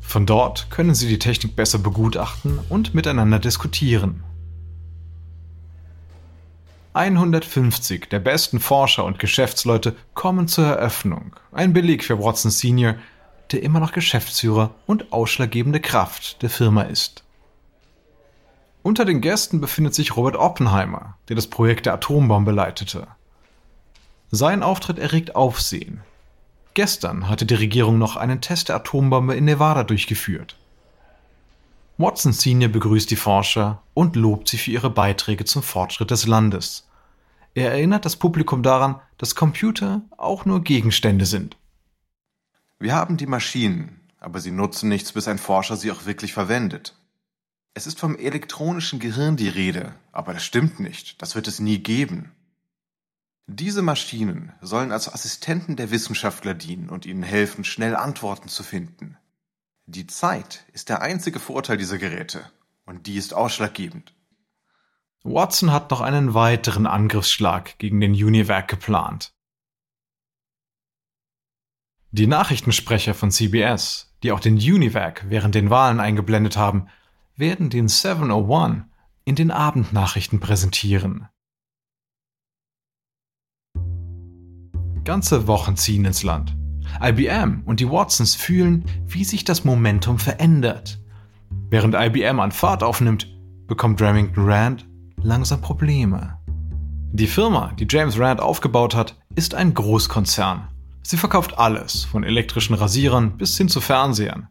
Von 0.00 0.26
dort 0.26 0.68
können 0.70 0.96
sie 0.96 1.06
die 1.06 1.20
Technik 1.20 1.54
besser 1.54 1.78
begutachten 1.78 2.58
und 2.68 2.92
miteinander 2.92 3.38
diskutieren. 3.38 4.24
150 6.94 8.08
der 8.08 8.20
besten 8.20 8.60
Forscher 8.60 9.04
und 9.04 9.18
Geschäftsleute 9.18 9.96
kommen 10.14 10.46
zur 10.46 10.66
Eröffnung. 10.66 11.34
Ein 11.50 11.72
Beleg 11.72 12.04
für 12.04 12.22
Watson 12.22 12.52
Senior, 12.52 12.94
der 13.50 13.64
immer 13.64 13.80
noch 13.80 13.90
Geschäftsführer 13.90 14.70
und 14.86 15.12
ausschlaggebende 15.12 15.80
Kraft 15.80 16.40
der 16.42 16.50
Firma 16.50 16.82
ist. 16.82 17.24
Unter 18.84 19.04
den 19.04 19.20
Gästen 19.20 19.60
befindet 19.60 19.94
sich 19.94 20.16
Robert 20.16 20.36
Oppenheimer, 20.36 21.16
der 21.28 21.34
das 21.34 21.48
Projekt 21.48 21.86
der 21.86 21.94
Atombombe 21.94 22.52
leitete. 22.52 23.08
Sein 24.30 24.62
Auftritt 24.62 24.98
erregt 25.00 25.34
Aufsehen. 25.34 26.00
Gestern 26.74 27.28
hatte 27.28 27.44
die 27.44 27.54
Regierung 27.54 27.98
noch 27.98 28.16
einen 28.16 28.40
Test 28.40 28.68
der 28.68 28.76
Atombombe 28.76 29.34
in 29.34 29.46
Nevada 29.46 29.82
durchgeführt. 29.82 30.56
Watson 31.96 32.32
Senior 32.32 32.72
begrüßt 32.72 33.08
die 33.08 33.16
Forscher 33.16 33.82
und 33.94 34.16
lobt 34.16 34.48
sie 34.48 34.58
für 34.58 34.72
ihre 34.72 34.90
Beiträge 34.90 35.44
zum 35.44 35.62
Fortschritt 35.62 36.10
des 36.10 36.26
Landes. 36.26 36.88
Er 37.54 37.70
erinnert 37.70 38.04
das 38.04 38.16
Publikum 38.16 38.64
daran, 38.64 39.00
dass 39.16 39.36
Computer 39.36 40.02
auch 40.16 40.44
nur 40.44 40.64
Gegenstände 40.64 41.24
sind. 41.24 41.56
Wir 42.80 42.96
haben 42.96 43.16
die 43.16 43.28
Maschinen, 43.28 44.00
aber 44.18 44.40
sie 44.40 44.50
nutzen 44.50 44.88
nichts, 44.88 45.12
bis 45.12 45.28
ein 45.28 45.38
Forscher 45.38 45.76
sie 45.76 45.92
auch 45.92 46.04
wirklich 46.04 46.32
verwendet. 46.32 46.98
Es 47.74 47.86
ist 47.86 48.00
vom 48.00 48.16
elektronischen 48.16 48.98
Gehirn 48.98 49.36
die 49.36 49.48
Rede, 49.48 49.94
aber 50.10 50.32
das 50.32 50.44
stimmt 50.44 50.80
nicht, 50.80 51.22
das 51.22 51.36
wird 51.36 51.46
es 51.46 51.60
nie 51.60 51.78
geben. 51.78 52.32
Diese 53.46 53.82
Maschinen 53.82 54.52
sollen 54.60 54.90
als 54.90 55.12
Assistenten 55.12 55.76
der 55.76 55.92
Wissenschaftler 55.92 56.54
dienen 56.54 56.88
und 56.88 57.06
ihnen 57.06 57.22
helfen, 57.22 57.62
schnell 57.62 57.94
Antworten 57.94 58.48
zu 58.48 58.64
finden. 58.64 59.16
Die 59.86 60.06
Zeit 60.06 60.64
ist 60.72 60.88
der 60.88 61.02
einzige 61.02 61.38
Vorteil 61.38 61.76
dieser 61.76 61.98
Geräte, 61.98 62.50
und 62.86 63.06
die 63.06 63.16
ist 63.16 63.34
ausschlaggebend. 63.34 64.14
Watson 65.22 65.72
hat 65.72 65.90
noch 65.90 66.00
einen 66.00 66.32
weiteren 66.32 66.86
Angriffsschlag 66.86 67.78
gegen 67.78 68.00
den 68.00 68.12
Univac 68.12 68.68
geplant. 68.68 69.34
Die 72.12 72.26
Nachrichtensprecher 72.26 73.12
von 73.12 73.30
CBS, 73.30 74.14
die 74.22 74.32
auch 74.32 74.40
den 74.40 74.54
Univac 74.54 75.24
während 75.28 75.54
den 75.54 75.68
Wahlen 75.68 76.00
eingeblendet 76.00 76.56
haben, 76.56 76.88
werden 77.36 77.68
den 77.68 77.88
701 77.88 78.84
in 79.24 79.34
den 79.34 79.50
Abendnachrichten 79.50 80.40
präsentieren. 80.40 81.28
Ganze 85.04 85.46
Wochen 85.46 85.76
ziehen 85.76 86.06
ins 86.06 86.22
Land. 86.22 86.56
IBM 87.02 87.62
und 87.64 87.80
die 87.80 87.90
Watsons 87.90 88.34
fühlen, 88.34 88.84
wie 89.06 89.24
sich 89.24 89.44
das 89.44 89.64
Momentum 89.64 90.18
verändert. 90.18 91.00
Während 91.70 91.94
IBM 91.94 92.40
an 92.40 92.52
Fahrt 92.52 92.82
aufnimmt, 92.82 93.28
bekommt 93.66 94.00
Remington 94.00 94.44
Rand 94.48 94.86
langsam 95.22 95.60
Probleme. 95.60 96.38
Die 97.12 97.26
Firma, 97.26 97.72
die 97.78 97.86
James 97.88 98.18
Rand 98.18 98.40
aufgebaut 98.40 98.94
hat, 98.94 99.16
ist 99.34 99.54
ein 99.54 99.72
Großkonzern. 99.72 100.68
Sie 101.02 101.16
verkauft 101.16 101.58
alles, 101.58 102.04
von 102.04 102.24
elektrischen 102.24 102.74
Rasierern 102.74 103.36
bis 103.36 103.56
hin 103.56 103.68
zu 103.68 103.80
Fernsehern. 103.80 104.48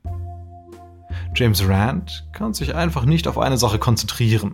James 1.35 1.67
Rand 1.67 2.27
kann 2.31 2.53
sich 2.53 2.75
einfach 2.75 3.05
nicht 3.05 3.27
auf 3.27 3.37
eine 3.37 3.57
Sache 3.57 3.79
konzentrieren. 3.79 4.53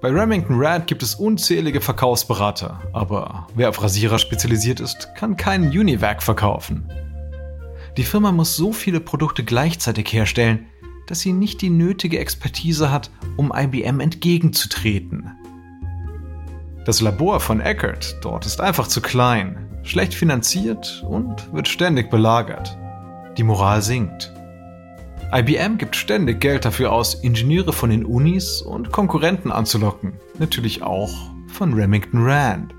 Bei 0.00 0.10
Remington 0.10 0.60
Rand 0.60 0.86
gibt 0.86 1.02
es 1.02 1.16
unzählige 1.16 1.80
Verkaufsberater, 1.80 2.80
aber 2.92 3.48
wer 3.56 3.68
auf 3.68 3.82
Rasierer 3.82 4.20
spezialisiert 4.20 4.78
ist, 4.78 5.12
kann 5.16 5.36
keinen 5.36 5.70
Univac 5.70 6.22
verkaufen. 6.22 6.88
Die 7.96 8.04
Firma 8.04 8.30
muss 8.30 8.54
so 8.54 8.72
viele 8.72 9.00
Produkte 9.00 9.42
gleichzeitig 9.42 10.12
herstellen, 10.12 10.66
dass 11.08 11.18
sie 11.18 11.32
nicht 11.32 11.62
die 11.62 11.70
nötige 11.70 12.20
Expertise 12.20 12.92
hat, 12.92 13.10
um 13.36 13.52
IBM 13.52 13.98
entgegenzutreten. 13.98 15.32
Das 16.84 17.00
Labor 17.00 17.40
von 17.40 17.60
Eckert 17.60 18.18
dort 18.22 18.46
ist 18.46 18.60
einfach 18.60 18.86
zu 18.86 19.00
klein, 19.00 19.68
schlecht 19.82 20.14
finanziert 20.14 21.04
und 21.08 21.52
wird 21.52 21.66
ständig 21.66 22.08
belagert. 22.08 22.78
Die 23.36 23.42
Moral 23.42 23.82
sinkt. 23.82 24.32
IBM 25.30 25.76
gibt 25.76 25.94
ständig 25.94 26.40
Geld 26.40 26.64
dafür 26.64 26.90
aus, 26.90 27.12
Ingenieure 27.12 27.74
von 27.74 27.90
den 27.90 28.06
Unis 28.06 28.62
und 28.62 28.92
Konkurrenten 28.92 29.52
anzulocken. 29.52 30.14
Natürlich 30.38 30.82
auch 30.82 31.12
von 31.48 31.74
Remington 31.74 32.24
Rand. 32.24 32.74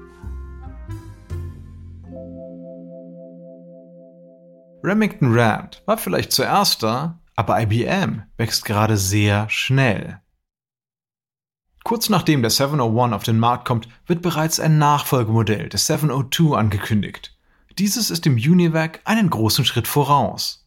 Remington 4.84 5.38
Rand 5.38 5.84
war 5.86 6.00
vielleicht 6.00 6.32
zuerst 6.32 6.82
da, 6.82 7.20
aber 7.36 7.62
IBM 7.62 8.24
wächst 8.38 8.66
gerade 8.66 8.98
sehr 8.98 9.48
schnell. 9.52 10.20
Kurz 11.84 12.10
nachdem 12.10 12.42
der 12.42 12.50
701 12.50 13.14
auf 13.14 13.24
den 13.24 13.38
Markt 13.38 13.66
kommt, 13.66 13.88
wird 14.08 14.24
bereits 14.24 14.60
ein 14.60 14.80
Nachfolgemodell 14.80 15.70
des 15.70 15.86
702 15.86 16.58
angekündigt. 16.58 17.38
Dieses 17.78 18.10
ist 18.10 18.26
dem 18.26 18.38
Univac 18.38 19.02
einen 19.06 19.30
großen 19.30 19.66
Schritt 19.66 19.88
voraus. 19.88 20.59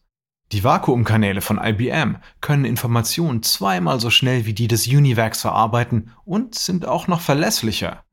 Die 0.53 0.63
Vakuumkanäle 0.63 1.41
von 1.41 1.57
IBM 1.57 2.17
können 2.39 2.63
Informationen 2.63 3.41
zweimal 3.41 3.99
so 3.99 4.11
schnell 4.11 4.45
wie 4.45 4.53
die 4.53 4.67
des 4.67 4.85
Univacs 4.85 5.41
verarbeiten 5.41 6.11
und 6.25 6.53
sind 6.53 6.85
auch 6.85 7.07
noch 7.07 7.21
verlässlicher. 7.21 8.03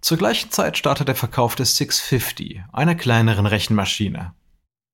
Zur 0.00 0.16
gleichen 0.16 0.50
Zeit 0.50 0.78
startet 0.78 1.08
der 1.08 1.14
Verkauf 1.14 1.56
des 1.56 1.76
650, 1.76 2.62
einer 2.72 2.94
kleineren 2.94 3.44
Rechenmaschine. 3.44 4.32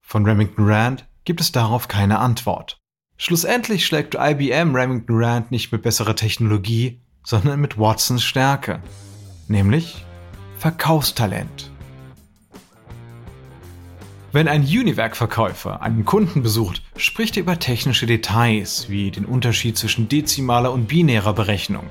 Von 0.03 0.25
Remington 0.25 0.69
Rand 0.69 1.07
gibt 1.25 1.41
es 1.41 1.53
darauf 1.53 1.87
keine 1.87 2.19
Antwort. 2.19 2.81
Schlussendlich 3.17 3.87
schlägt 3.87 4.17
IBM 4.19 4.75
Remington 4.75 5.23
Rand 5.23 5.53
nicht 5.53 5.71
mit 5.71 5.83
besserer 5.83 6.17
Technologie, 6.17 7.01
sondern 7.23 7.61
mit 7.61 7.79
Watsons 7.79 8.25
Stärke, 8.25 8.83
nämlich 9.47 10.05
Verkaufstalent. 10.59 11.71
Wenn 14.37 14.49
ein 14.49 14.65
Univac-Verkäufer 14.65 15.81
einen 15.81 16.05
Kunden 16.05 16.43
besucht, 16.43 16.83
spricht 16.99 17.39
er 17.39 17.43
über 17.45 17.59
technische 17.59 18.05
Details 18.05 18.91
wie 18.91 19.11
den 19.11 19.25
Unterschied 19.25 19.79
zwischen 19.79 20.11
dezimaler 20.11 20.75
und 20.75 20.89
binärer 20.89 21.33
Berechnung. 21.33 21.87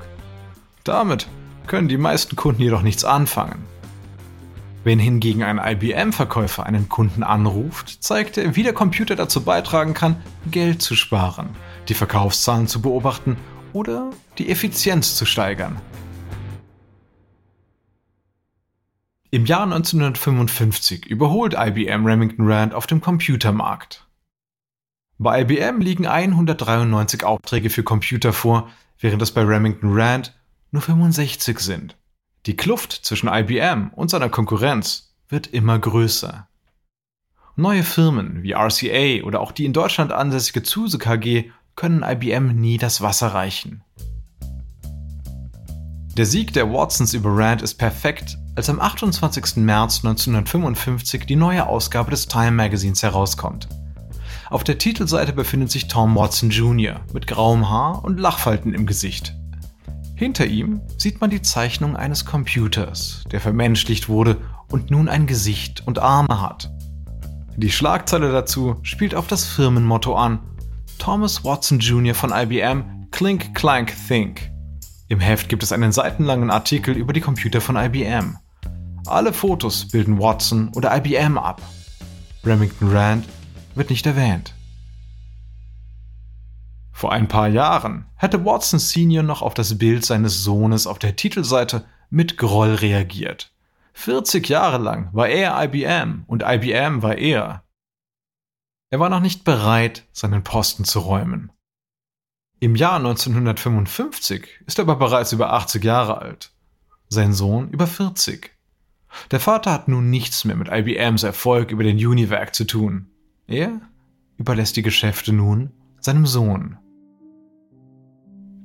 Damit 0.84 1.28
können 1.66 1.88
die 1.88 1.98
meisten 1.98 2.36
Kunden 2.36 2.62
jedoch 2.62 2.84
nichts 2.84 3.04
anfangen. 3.04 3.64
Wenn 4.84 5.00
hingegen 5.00 5.42
ein 5.42 5.58
IBM-Verkäufer 5.58 6.68
einen 6.68 6.88
Kunden 6.88 7.24
anruft, 7.24 8.04
zeigt 8.04 8.38
er, 8.38 8.56
wie 8.56 8.62
der 8.62 8.74
Computer 8.74 9.16
dazu 9.16 9.42
beitragen 9.42 9.96
kann, 9.96 10.18
Geld 10.52 10.84
zu 10.84 10.94
sparen, 10.94 11.50
die 11.90 11.96
Verkaufszahlen 11.96 12.68
zu 12.68 12.80
beobachten 12.80 13.38
oder 13.74 14.12
die 14.38 14.52
Effizienz 14.52 15.16
zu 15.16 15.26
steigern. 15.26 15.82
Im 19.36 19.46
Jahr 19.46 19.64
1955 19.64 21.08
überholt 21.08 21.56
IBM 21.58 22.06
Remington 22.06 22.50
Rand 22.50 22.74
auf 22.74 22.88
dem 22.88 23.02
Computermarkt. 23.02 24.08
Bei 25.18 25.42
IBM 25.42 25.82
liegen 25.82 26.08
193 26.08 27.26
Aufträge 27.26 27.70
für 27.70 27.84
Computer 27.84 28.32
vor, 28.32 28.70
während 28.98 29.22
es 29.22 29.34
bei 29.34 29.42
Remington 29.42 29.90
Rand 29.92 30.34
nur 30.72 30.82
65 30.82 31.60
sind. 31.60 31.98
Die 32.46 32.56
Kluft 32.56 32.94
zwischen 32.94 33.28
IBM 33.28 33.90
und 33.94 34.10
seiner 34.10 34.30
Konkurrenz 34.30 35.14
wird 35.28 35.48
immer 35.48 35.80
größer. 35.80 36.48
Neue 37.58 37.84
Firmen 37.84 38.42
wie 38.42 38.54
RCA 38.54 39.26
oder 39.26 39.42
auch 39.42 39.52
die 39.52 39.66
in 39.66 39.74
Deutschland 39.74 40.14
ansässige 40.14 40.64
Zuse 40.64 40.98
KG 40.98 41.52
können 41.76 42.04
IBM 42.04 42.56
nie 42.56 42.78
das 42.78 43.02
Wasser 43.02 43.34
reichen. 43.34 43.84
Der 46.18 46.26
Sieg 46.26 46.54
der 46.54 46.72
Watsons 46.72 47.14
über 47.14 47.38
Rand 47.38 47.62
ist 47.62 47.74
perfekt, 47.76 48.38
als 48.56 48.70
am 48.70 48.80
28. 48.80 49.58
März 49.58 49.98
1955 49.98 51.26
die 51.26 51.36
neue 51.36 51.68
Ausgabe 51.68 52.10
des 52.10 52.28
Time 52.28 52.52
Magazins 52.52 53.04
herauskommt. 53.04 53.68
Auf 54.50 54.64
der 54.64 54.78
Titelseite 54.78 55.34
befindet 55.34 55.72
sich 55.72 55.90
Tom 55.90 56.16
Watson 56.16 56.52
Jr. 56.52 57.02
mit 57.12 57.28
grauem 57.28 57.70
Haar 57.70 58.06
und 58.06 58.18
Lachfalten 58.18 58.74
im 58.74 58.86
Gesicht. 58.86 59.36
Hinter 60.16 60.46
ihm 60.46 60.80
sieht 60.98 61.20
man 61.20 61.32
die 61.32 61.42
Zeichnung 61.42 61.98
eines 61.98 62.24
Computers, 62.24 63.26
der 63.34 63.42
vermenschlicht 63.42 64.08
wurde 64.08 64.38
und 64.72 64.92
nun 64.92 65.10
ein 65.10 65.28
Gesicht 65.28 65.86
und 65.86 66.00
Arme 66.00 66.40
hat. 66.42 66.72
Die 67.58 67.72
Schlagzeile 67.72 68.32
dazu 68.32 68.78
spielt 68.84 69.16
auf 69.16 69.28
das 69.28 69.44
Firmenmotto 69.44 70.16
an: 70.16 70.40
Thomas 70.98 71.44
Watson 71.44 71.80
Jr. 71.80 72.16
von 72.16 72.32
IBM, 72.32 73.10
Clink 73.12 73.54
Clank 73.54 73.94
Think. 74.08 74.55
Im 75.08 75.20
Heft 75.20 75.50
gibt 75.50 75.62
es 75.62 75.72
einen 75.72 75.92
seitenlangen 75.92 76.50
Artikel 76.50 76.98
über 76.98 77.14
die 77.14 77.22
Computer 77.22 77.62
von 77.62 77.76
IBM. 77.76 78.38
Alle 79.06 79.34
Fotos 79.34 79.88
bilden 79.88 80.20
Watson 80.20 80.72
oder 80.76 80.96
IBM 80.98 81.38
ab. 81.38 81.62
Remington 82.44 82.92
Rand 82.92 83.26
wird 83.76 83.92
nicht 83.92 84.06
erwähnt. 84.08 84.56
Vor 86.92 87.12
ein 87.12 87.28
paar 87.28 87.48
Jahren 87.48 88.06
hätte 88.16 88.46
Watson 88.46 88.80
Senior 88.80 89.22
noch 89.22 89.44
auf 89.44 89.54
das 89.54 89.78
Bild 89.78 90.04
seines 90.06 90.44
Sohnes 90.44 90.88
auf 90.88 90.98
der 90.98 91.16
Titelseite 91.16 91.86
mit 92.10 92.38
Groll 92.38 92.74
reagiert. 92.74 93.52
40 93.94 94.50
Jahre 94.50 94.80
lang 94.80 95.10
war 95.14 95.28
er 95.28 95.62
IBM 95.64 96.24
und 96.26 96.44
IBM 96.44 97.04
war 97.04 97.18
er. 97.18 97.64
Er 98.90 99.00
war 99.00 99.10
noch 99.10 99.20
nicht 99.20 99.44
bereit, 99.44 100.06
seinen 100.14 100.44
Posten 100.44 100.84
zu 100.84 101.00
räumen. 101.00 101.52
Im 102.66 102.76
Jahr 102.76 102.96
1955 102.96 104.64
ist 104.66 104.80
er 104.80 104.86
aber 104.86 104.96
bereits 104.96 105.32
über 105.32 105.54
80 105.54 105.84
Jahre 105.84 106.18
alt. 106.18 106.52
Sein 107.10 107.32
Sohn 107.32 107.70
über 107.70 107.86
40. 107.86 108.50
Der 109.30 109.40
Vater 109.40 109.72
hat 109.72 109.88
nun 109.88 110.10
nichts 110.10 110.46
mehr 110.46 110.56
mit 110.56 110.70
IBMs 110.72 111.22
Erfolg 111.22 111.70
über 111.70 111.84
den 111.84 111.98
Univac 111.98 112.56
zu 112.56 112.66
tun. 112.66 113.06
Er 113.46 113.82
überlässt 114.38 114.78
die 114.78 114.82
Geschäfte 114.82 115.32
nun 115.32 115.74
seinem 116.00 116.26
Sohn. 116.26 116.80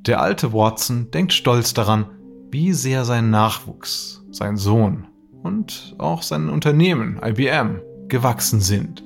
Der 0.07 0.23
alte 0.23 0.55
Watson 0.55 1.11
denkt 1.11 1.35
stolz 1.35 1.75
daran, 1.75 2.07
wie 2.51 2.73
sehr 2.73 3.05
sein 3.05 3.29
Nachwuchs, 3.29 4.25
sein 4.31 4.57
Sohn 4.57 5.09
und 5.43 5.95
auch 5.99 6.23
sein 6.23 6.49
Unternehmen 6.49 7.21
IBM 7.23 7.83
gewachsen 8.09 8.63
sind. 8.63 9.05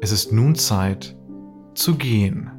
Es 0.00 0.10
ist 0.10 0.32
nun 0.32 0.56
Zeit, 0.56 1.16
zu 1.76 1.94
gehen. 1.94 2.50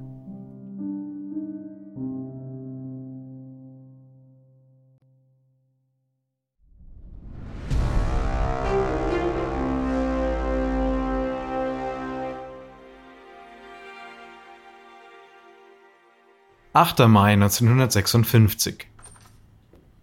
Achter 16.74 17.08
Mai 17.08 17.34
1956 17.34 18.88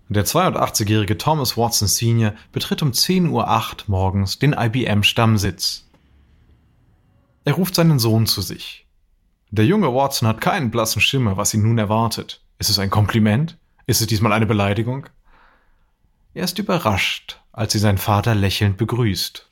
der 0.09 0.26
82-jährige 0.26 1.16
Thomas 1.16 1.56
Watson 1.56 1.88
Sr. 1.88 2.35
betritt 2.52 2.83
um 2.83 2.90
10.08 2.90 3.30
Uhr 3.30 3.85
morgens 3.87 4.38
den 4.38 4.53
IBM-Stammsitz. 4.53 5.88
Er 7.44 7.55
ruft 7.55 7.74
seinen 7.74 7.98
Sohn 7.98 8.27
zu 8.27 8.42
sich. 8.42 8.87
Der 9.50 9.64
junge 9.66 9.94
Watson 9.94 10.29
hat 10.29 10.40
keinen 10.40 10.70
blassen 10.70 11.00
Schimmer, 11.00 11.37
was 11.37 11.55
ihn 11.55 11.62
nun 11.62 11.79
erwartet. 11.79 12.42
Ist 12.59 12.70
es 12.70 12.79
ein 12.79 12.90
Kompliment? 12.90 13.59
Ist 13.87 14.00
es 14.00 14.07
diesmal 14.07 14.33
eine 14.33 14.46
Beleidigung? 14.46 15.07
Er 16.35 16.44
ist 16.44 16.59
überrascht, 16.59 17.40
als 17.53 17.72
sie 17.72 17.79
seinen 17.79 17.98
Vater 17.98 18.35
lächelnd 18.35 18.77
begrüßt. 18.77 19.48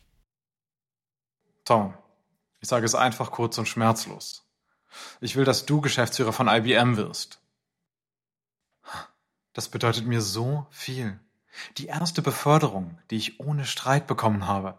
Tom, 1.64 1.94
ich 2.60 2.68
sage 2.68 2.84
es 2.84 2.94
einfach 2.94 3.30
kurz 3.30 3.58
und 3.58 3.68
schmerzlos. 3.68 4.41
Ich 5.20 5.36
will, 5.36 5.44
dass 5.44 5.66
du 5.66 5.80
Geschäftsführer 5.80 6.32
von 6.32 6.48
IBM 6.48 6.96
wirst. 6.96 7.40
Das 9.52 9.68
bedeutet 9.68 10.06
mir 10.06 10.20
so 10.20 10.66
viel. 10.70 11.20
Die 11.76 11.86
erste 11.86 12.22
Beförderung, 12.22 12.98
die 13.10 13.16
ich 13.16 13.40
ohne 13.40 13.64
Streit 13.66 14.06
bekommen 14.06 14.46
habe. 14.46 14.78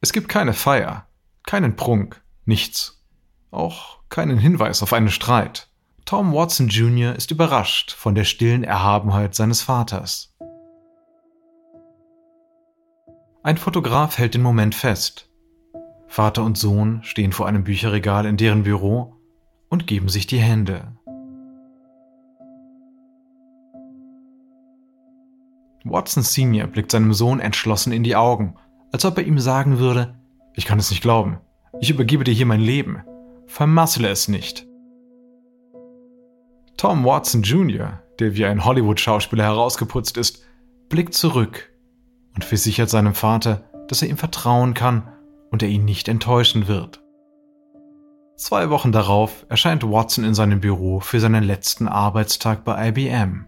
Es 0.00 0.12
gibt 0.12 0.28
keine 0.28 0.54
Feier, 0.54 1.08
keinen 1.44 1.76
Prunk, 1.76 2.22
nichts. 2.44 3.02
Auch 3.50 3.98
keinen 4.08 4.38
Hinweis 4.38 4.82
auf 4.82 4.92
einen 4.92 5.10
Streit. 5.10 5.68
Tom 6.04 6.32
Watson 6.32 6.68
Jr. 6.68 7.14
ist 7.16 7.30
überrascht 7.30 7.92
von 7.92 8.14
der 8.14 8.24
stillen 8.24 8.62
Erhabenheit 8.62 9.34
seines 9.34 9.62
Vaters. 9.62 10.34
Ein 13.42 13.56
Fotograf 13.56 14.18
hält 14.18 14.34
den 14.34 14.42
Moment 14.42 14.74
fest. 14.74 15.28
Vater 16.14 16.44
und 16.44 16.56
Sohn 16.56 17.00
stehen 17.02 17.32
vor 17.32 17.48
einem 17.48 17.64
Bücherregal 17.64 18.24
in 18.24 18.36
deren 18.36 18.62
Büro 18.62 19.16
und 19.68 19.88
geben 19.88 20.08
sich 20.08 20.28
die 20.28 20.38
Hände. 20.38 20.96
Watson 25.82 26.22
Sr. 26.22 26.68
blickt 26.68 26.92
seinem 26.92 27.12
Sohn 27.14 27.40
entschlossen 27.40 27.92
in 27.92 28.04
die 28.04 28.14
Augen, 28.14 28.54
als 28.92 29.04
ob 29.04 29.18
er 29.18 29.26
ihm 29.26 29.40
sagen 29.40 29.80
würde, 29.80 30.14
ich 30.54 30.66
kann 30.66 30.78
es 30.78 30.90
nicht 30.90 31.02
glauben, 31.02 31.38
ich 31.80 31.90
übergebe 31.90 32.22
dir 32.22 32.32
hier 32.32 32.46
mein 32.46 32.60
Leben. 32.60 33.02
Vermassele 33.48 34.08
es 34.08 34.28
nicht. 34.28 34.68
Tom 36.76 37.04
Watson 37.04 37.42
Jr., 37.42 38.04
der 38.20 38.36
wie 38.36 38.44
ein 38.44 38.64
Hollywood-Schauspieler 38.64 39.42
herausgeputzt 39.42 40.16
ist, 40.16 40.44
blickt 40.88 41.14
zurück 41.14 41.72
und 42.36 42.44
versichert 42.44 42.88
seinem 42.88 43.14
Vater, 43.14 43.64
dass 43.88 44.00
er 44.00 44.08
ihm 44.08 44.16
vertrauen 44.16 44.74
kann 44.74 45.08
und 45.54 45.62
er 45.62 45.68
ihn 45.68 45.84
nicht 45.84 46.08
enttäuschen 46.08 46.66
wird. 46.66 47.00
Zwei 48.36 48.70
Wochen 48.70 48.90
darauf 48.90 49.46
erscheint 49.48 49.84
Watson 49.84 50.24
in 50.24 50.34
seinem 50.34 50.58
Büro 50.58 50.98
für 50.98 51.20
seinen 51.20 51.44
letzten 51.44 51.86
Arbeitstag 51.86 52.64
bei 52.64 52.88
IBM. 52.88 53.46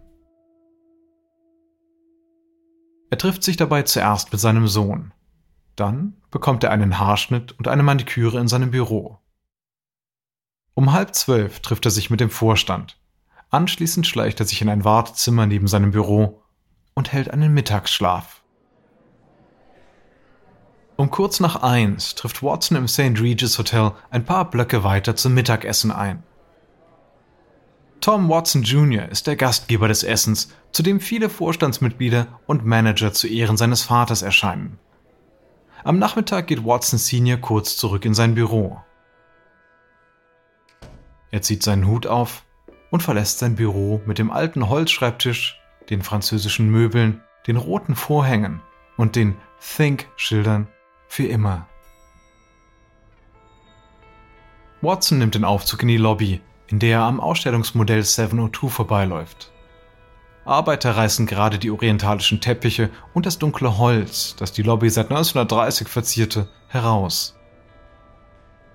Er 3.11 3.19
trifft 3.19 3.42
sich 3.42 3.57
dabei 3.57 3.83
zuerst 3.83 4.31
mit 4.31 4.40
seinem 4.40 4.69
Sohn. 4.69 5.12
Dann 5.75 6.23
bekommt 6.31 6.62
er 6.62 6.71
einen 6.71 7.01
Haarschnitt 7.01 7.59
und 7.59 7.66
eine 7.66 7.83
Maniküre 7.83 8.38
in 8.38 8.47
seinem 8.47 8.71
Büro. 8.71 9.19
Um 10.75 10.92
halb 10.92 11.12
zwölf 11.16 11.59
trifft 11.59 11.87
er 11.87 11.90
sich 11.90 12.09
mit 12.09 12.21
dem 12.21 12.31
Vorstand. 12.31 13.01
Anschließend 13.51 14.07
schleicht 14.07 14.38
er 14.38 14.47
sich 14.47 14.62
in 14.62 14.69
ein 14.69 14.85
Wartezimmer 14.85 15.47
neben 15.47 15.66
seinem 15.66 15.90
Büro 15.90 16.45
und 16.95 17.12
hält 17.12 17.33
einen 17.33 17.53
Mittagsschlaf. 17.53 18.36
Um 20.96 21.11
kurz 21.11 21.40
nach 21.40 21.56
eins 21.56 22.14
trifft 22.14 22.42
Watson 22.42 22.78
im 22.78 22.88
St. 22.88 23.20
Regis 23.20 23.59
Hotel 23.59 23.92
ein 24.11 24.24
paar 24.24 24.50
Blöcke 24.50 24.82
weiter 24.82 25.14
zum 25.14 25.35
Mittagessen 25.35 25.90
ein. 25.90 26.22
Tom 28.00 28.28
Watson 28.28 28.62
Jr. 28.62 29.09
ist 29.09 29.26
der 29.26 29.37
Gastgeber 29.37 29.88
des 29.88 30.04
Essens, 30.04 30.54
zu 30.72 30.82
dem 30.82 31.00
viele 31.00 31.28
Vorstandsmitglieder 31.28 32.26
und 32.46 32.64
Manager 32.64 33.12
zu 33.12 33.26
Ehren 33.26 33.56
seines 33.56 33.82
Vaters 33.82 34.22
erscheinen. 34.22 34.78
Am 35.85 35.98
Nachmittag 35.98 36.46
geht 36.46 36.64
Watson 36.64 36.98
Sr. 36.98 37.37
kurz 37.37 37.76
zurück 37.76 38.04
in 38.04 38.14
sein 38.14 38.35
Büro. 38.35 38.80
Er 41.30 41.42
zieht 41.42 41.62
seinen 41.62 41.87
Hut 41.87 42.06
auf 42.06 42.44
und 42.90 43.02
verlässt 43.02 43.38
sein 43.38 43.56
Büro 43.56 44.00
mit 44.06 44.18
dem 44.18 44.30
alten 44.30 44.68
Holzschreibtisch, 44.68 45.61
den 45.90 46.02
französischen 46.02 46.70
Möbeln, 46.70 47.20
den 47.46 47.56
roten 47.56 47.94
Vorhängen 47.94 48.62
und 48.96 49.16
den 49.16 49.37
Think-Schildern 49.61 50.68
für 51.16 51.26
immer. 51.26 51.66
Watson 54.83 55.16
nimmt 55.16 55.35
den 55.35 55.46
Aufzug 55.46 55.81
in 55.81 55.88
die 55.88 55.96
Lobby, 55.96 56.42
in 56.66 56.79
der 56.79 56.98
er 56.98 57.05
am 57.05 57.20
Ausstellungsmodell 57.20 58.02
702 58.02 58.68
vorbeiläuft. 58.68 59.50
Arbeiter 60.44 60.94
reißen 60.94 61.24
gerade 61.24 61.59
die 61.59 61.70
orientalischen 61.70 62.42
Teppiche 62.42 62.90
und 63.14 63.24
das 63.24 63.38
dunkle 63.38 63.79
Holz, 63.79 64.37
das 64.38 64.52
die 64.52 64.62
Lobby 64.62 64.90
seit 64.90 65.07
1930 65.07 65.88
verzierte, 65.88 66.48
heraus. 66.68 67.35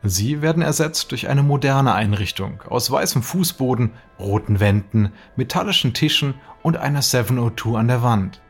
Sie 0.01 0.41
werden 0.41 0.63
ersetzt 0.63 1.11
durch 1.11 1.29
eine 1.29 1.43
moderne 1.43 1.93
Einrichtung 1.93 2.63
aus 2.67 2.89
weißem 2.89 3.21
Fußboden, 3.21 3.91
roten 4.17 4.59
Wänden, 4.59 5.13
metallischen 5.35 5.93
Tischen 5.93 6.33
und 6.63 6.75
einer 6.75 7.03
702 7.03 7.77
an 7.77 7.87
der 7.87 8.01
Wand. 8.01 8.41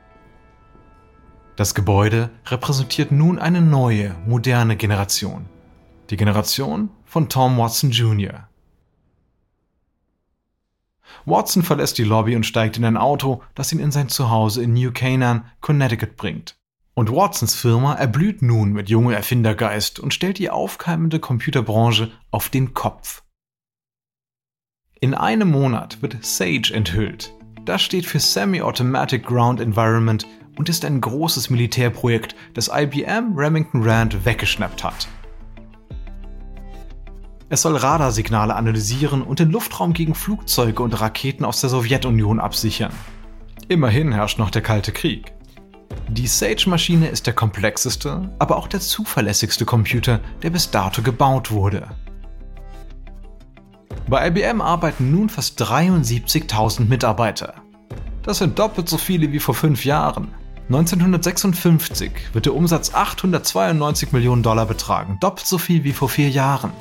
Das 1.55 1.75
Gebäude 1.75 2.29
repräsentiert 2.45 3.11
nun 3.11 3.37
eine 3.37 3.61
neue, 3.61 4.15
moderne 4.25 4.77
Generation. 4.77 5.49
Die 6.09 6.17
Generation 6.17 6.89
von 7.05 7.29
Tom 7.29 7.57
Watson 7.57 7.91
Jr. 7.91 8.47
Watson 11.25 11.61
verlässt 11.61 11.97
die 11.97 12.03
Lobby 12.03 12.35
und 12.35 12.45
steigt 12.45 12.77
in 12.77 12.85
ein 12.85 12.97
Auto, 12.97 13.43
das 13.53 13.71
ihn 13.71 13.79
in 13.79 13.91
sein 13.91 14.09
Zuhause 14.09 14.63
in 14.63 14.73
New 14.73 14.91
Canaan, 14.91 15.45
Connecticut 15.59 16.15
bringt. 16.15 16.55
Und 16.93 17.11
Watsons 17.11 17.55
Firma 17.55 17.95
erblüht 17.95 18.41
nun 18.41 18.73
mit 18.73 18.89
junger 18.89 19.15
Erfindergeist 19.15 19.99
und 19.99 20.13
stellt 20.13 20.39
die 20.39 20.49
aufkeimende 20.49 21.19
Computerbranche 21.19 22.11
auf 22.31 22.49
den 22.49 22.73
Kopf. 22.73 23.23
In 24.99 25.13
einem 25.13 25.49
Monat 25.49 26.01
wird 26.01 26.23
Sage 26.23 26.73
enthüllt. 26.73 27.33
Das 27.65 27.81
steht 27.81 28.05
für 28.05 28.19
Semi-Automatic 28.19 29.25
Ground 29.25 29.59
Environment 29.59 30.25
und 30.57 30.69
ist 30.69 30.85
ein 30.85 31.01
großes 31.01 31.49
Militärprojekt, 31.49 32.35
das 32.53 32.69
IBM 32.73 33.33
Remington 33.35 33.83
Rand 33.83 34.25
weggeschnappt 34.25 34.83
hat. 34.83 35.07
Es 37.49 37.63
soll 37.63 37.75
Radarsignale 37.75 38.55
analysieren 38.55 39.21
und 39.21 39.39
den 39.39 39.51
Luftraum 39.51 39.91
gegen 39.91 40.15
Flugzeuge 40.15 40.81
und 40.81 40.99
Raketen 41.01 41.43
aus 41.43 41.59
der 41.59 41.69
Sowjetunion 41.69 42.39
absichern. 42.39 42.93
Immerhin 43.67 44.13
herrscht 44.13 44.39
noch 44.39 44.51
der 44.51 44.61
Kalte 44.61 44.91
Krieg. 44.93 45.33
Die 46.07 46.27
Sage-Maschine 46.27 47.09
ist 47.09 47.27
der 47.27 47.33
komplexeste, 47.33 48.33
aber 48.39 48.57
auch 48.57 48.67
der 48.67 48.79
zuverlässigste 48.79 49.65
Computer, 49.65 50.21
der 50.41 50.49
bis 50.49 50.71
dato 50.71 51.01
gebaut 51.01 51.51
wurde. 51.51 51.89
Bei 54.07 54.27
IBM 54.27 54.61
arbeiten 54.61 55.11
nun 55.11 55.29
fast 55.29 55.61
73.000 55.61 56.85
Mitarbeiter. 56.87 57.55
Das 58.23 58.37
sind 58.37 58.59
doppelt 58.59 58.87
so 58.87 58.97
viele 58.97 59.31
wie 59.31 59.39
vor 59.39 59.55
fünf 59.55 59.85
Jahren. 59.85 60.33
1956 60.67 62.11
wird 62.33 62.45
der 62.45 62.55
Umsatz 62.55 62.93
892 62.93 64.11
Millionen 64.11 64.43
Dollar 64.43 64.65
betragen, 64.65 65.17
doppelt 65.19 65.45
so 65.45 65.57
viel 65.57 65.83
wie 65.83 65.93
vor 65.93 66.09
vier 66.09 66.29
Jahren. 66.29 66.71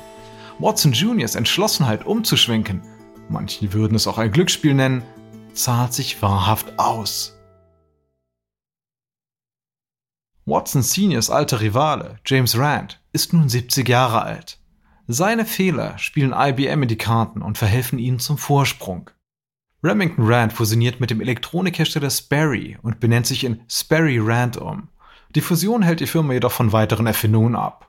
Watson 0.59 0.93
Juniors 0.93 1.35
Entschlossenheit 1.35 2.05
umzuschwenken, 2.05 2.81
manche 3.29 3.73
würden 3.73 3.95
es 3.95 4.07
auch 4.07 4.17
ein 4.17 4.31
Glücksspiel 4.31 4.73
nennen, 4.73 5.03
zahlt 5.53 5.93
sich 5.93 6.21
wahrhaft 6.21 6.77
aus. 6.79 7.37
Watson 10.45 10.81
Seniors 10.81 11.29
alter 11.29 11.61
Rivale, 11.61 12.19
James 12.25 12.57
Rand, 12.57 12.99
ist 13.13 13.31
nun 13.31 13.47
70 13.47 13.87
Jahre 13.87 14.23
alt. 14.23 14.59
Seine 15.07 15.45
Fehler 15.45 15.97
spielen 15.97 16.33
IBM 16.35 16.83
in 16.83 16.87
die 16.87 16.97
Karten 16.97 17.41
und 17.41 17.57
verhelfen 17.57 17.99
ihnen 17.99 18.19
zum 18.19 18.37
Vorsprung. 18.37 19.09
Remington 19.83 20.25
Rand 20.25 20.53
fusioniert 20.53 20.99
mit 20.99 21.09
dem 21.09 21.21
Elektronikhersteller 21.21 22.09
Sperry 22.09 22.77
und 22.83 22.99
benennt 22.99 23.25
sich 23.25 23.43
in 23.43 23.61
Sperry 23.67 24.19
Rand 24.19 24.57
um. 24.57 24.89
Die 25.33 25.41
Fusion 25.41 25.81
hält 25.81 26.01
die 26.01 26.07
Firma 26.07 26.33
jedoch 26.33 26.51
von 26.51 26.71
weiteren 26.71 27.07
Erfindungen 27.07 27.55
ab. 27.55 27.87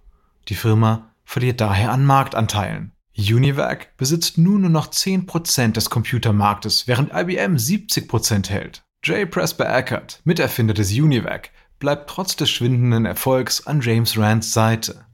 Die 0.49 0.55
Firma 0.55 1.11
verliert 1.25 1.61
daher 1.61 1.93
an 1.93 2.05
Marktanteilen. 2.05 2.93
Univac 3.17 3.97
besitzt 3.99 4.39
nun 4.39 4.63
nur 4.63 4.71
noch 4.71 4.87
10% 4.89 5.73
des 5.73 5.91
Computermarktes, 5.91 6.89
während 6.89 7.13
IBM 7.13 7.57
70% 7.57 8.49
hält. 8.49 8.83
J. 9.05 9.31
Presper 9.31 9.77
Eckert, 9.77 10.21
Miterfinder 10.25 10.73
des 10.73 10.93
Univac, 10.93 11.51
bleibt 11.79 12.09
trotz 12.09 12.37
des 12.37 12.49
schwindenden 12.49 13.05
Erfolgs 13.05 13.67
an 13.67 13.81
James 13.83 14.17
Rands 14.17 14.53
Seite. 14.53 15.05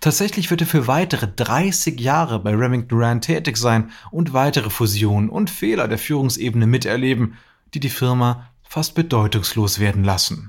Tatsächlich 0.00 0.50
wird 0.50 0.62
er 0.62 0.66
für 0.66 0.86
weitere 0.86 1.28
30 1.28 2.00
Jahre 2.00 2.38
bei 2.38 2.54
Remington 2.54 3.02
Rand 3.02 3.24
tätig 3.24 3.56
sein 3.56 3.90
und 4.10 4.32
weitere 4.32 4.70
Fusionen 4.70 5.28
und 5.28 5.50
Fehler 5.50 5.88
der 5.88 5.98
Führungsebene 5.98 6.66
miterleben, 6.66 7.36
die 7.74 7.80
die 7.80 7.90
Firma 7.90 8.48
fast 8.62 8.94
bedeutungslos 8.94 9.78
werden 9.78 10.04
lassen. 10.04 10.48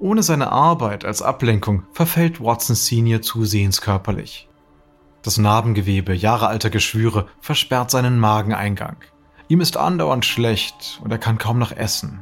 Ohne 0.00 0.22
seine 0.22 0.52
Arbeit 0.52 1.04
als 1.04 1.22
Ablenkung 1.22 1.82
verfällt 1.92 2.40
Watson 2.40 2.76
Senior 2.76 3.20
zusehends 3.20 3.80
körperlich. 3.80 4.48
Das 5.22 5.38
Narbengewebe 5.38 6.14
jahralter 6.14 6.70
Geschwüre 6.70 7.26
versperrt 7.40 7.90
seinen 7.90 8.20
Mageneingang. 8.20 8.96
Ihm 9.48 9.60
ist 9.60 9.76
andauernd 9.76 10.24
schlecht 10.24 11.00
und 11.02 11.10
er 11.10 11.18
kann 11.18 11.38
kaum 11.38 11.58
noch 11.58 11.72
essen. 11.72 12.20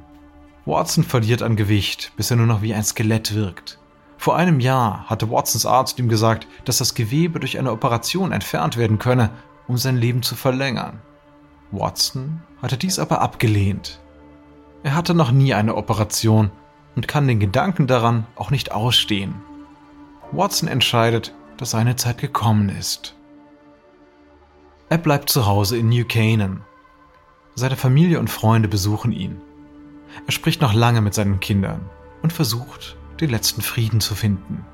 Watson 0.66 1.05
verliert 1.05 1.42
an 1.42 1.55
Gewicht, 1.55 2.12
bis 2.16 2.31
er 2.31 2.37
nur 2.37 2.46
noch 2.46 2.61
wie 2.61 2.74
ein 2.74 2.83
Skelett 2.83 3.35
wirkt. 3.35 3.79
Vor 4.18 4.37
einem 4.37 4.59
Jahr 4.59 5.05
hatte 5.09 5.31
Watsons 5.31 5.64
Arzt 5.64 5.98
ihm 6.00 6.09
gesagt, 6.09 6.48
dass 6.64 6.79
das 6.79 6.94
Gewebe 6.94 7.38
durch 7.38 7.59
eine 7.59 7.70
Operation 7.70 8.33
entfernt 8.33 8.76
werden 8.76 8.98
könne, 8.98 9.31
um 9.68 9.76
sein 9.76 9.96
Leben 9.96 10.22
zu 10.22 10.35
verlängern. 10.35 11.00
Watson 11.70 12.42
hatte 12.61 12.76
dies 12.76 12.98
aber 12.98 13.20
abgelehnt. 13.20 14.00
Er 14.83 14.96
hatte 14.96 15.14
noch 15.14 15.31
nie 15.31 15.55
eine 15.55 15.76
Operation 15.76 16.50
und 16.96 17.07
kann 17.07 17.29
den 17.29 17.38
Gedanken 17.38 17.87
daran 17.87 18.26
auch 18.35 18.50
nicht 18.50 18.72
ausstehen. 18.72 19.37
Watson 20.33 20.68
entscheidet, 20.68 21.33
dass 21.59 21.70
seine 21.70 21.94
Zeit 21.94 22.18
gekommen 22.18 22.70
ist. 22.70 23.14
Er 24.88 24.98
bleibt 24.98 25.31
zu 25.31 25.46
Hause 25.46 25.76
in 25.76 25.88
New 25.88 26.05
Canaan. 26.05 26.64
Seine 27.55 27.76
Familie 27.76 28.18
und 28.18 28.31
Freunde 28.31 28.68
besuchen 28.68 29.12
ihn. 29.12 29.40
Er 30.24 30.33
spricht 30.33 30.61
noch 30.62 30.72
lange 30.72 31.00
mit 31.00 31.14
seinen 31.14 31.40
Kindern 31.40 31.90
und 32.22 32.33
versucht, 32.33 32.96
den 33.20 33.31
letzten 33.31 33.61
Frieden 33.61 34.00
zu 34.00 34.14
finden. 34.14 34.64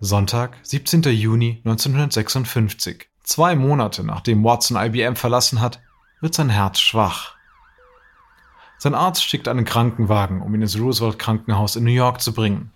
Sonntag, 0.00 0.58
17. 0.62 1.02
Juni 1.02 1.60
1956. 1.64 3.08
Zwei 3.22 3.54
Monate 3.54 4.02
nachdem 4.02 4.42
Watson 4.42 4.76
IBM 4.76 5.14
verlassen 5.14 5.60
hat, 5.60 5.80
wird 6.20 6.34
sein 6.34 6.48
Herz 6.48 6.80
schwach. 6.80 7.36
Sein 8.78 8.96
Arzt 8.96 9.24
schickt 9.24 9.46
einen 9.46 9.64
Krankenwagen, 9.64 10.42
um 10.42 10.52
ihn 10.56 10.62
ins 10.62 10.76
Roosevelt 10.76 11.20
Krankenhaus 11.20 11.76
in 11.76 11.84
New 11.84 11.92
York 11.92 12.20
zu 12.20 12.32
bringen. 12.32 12.72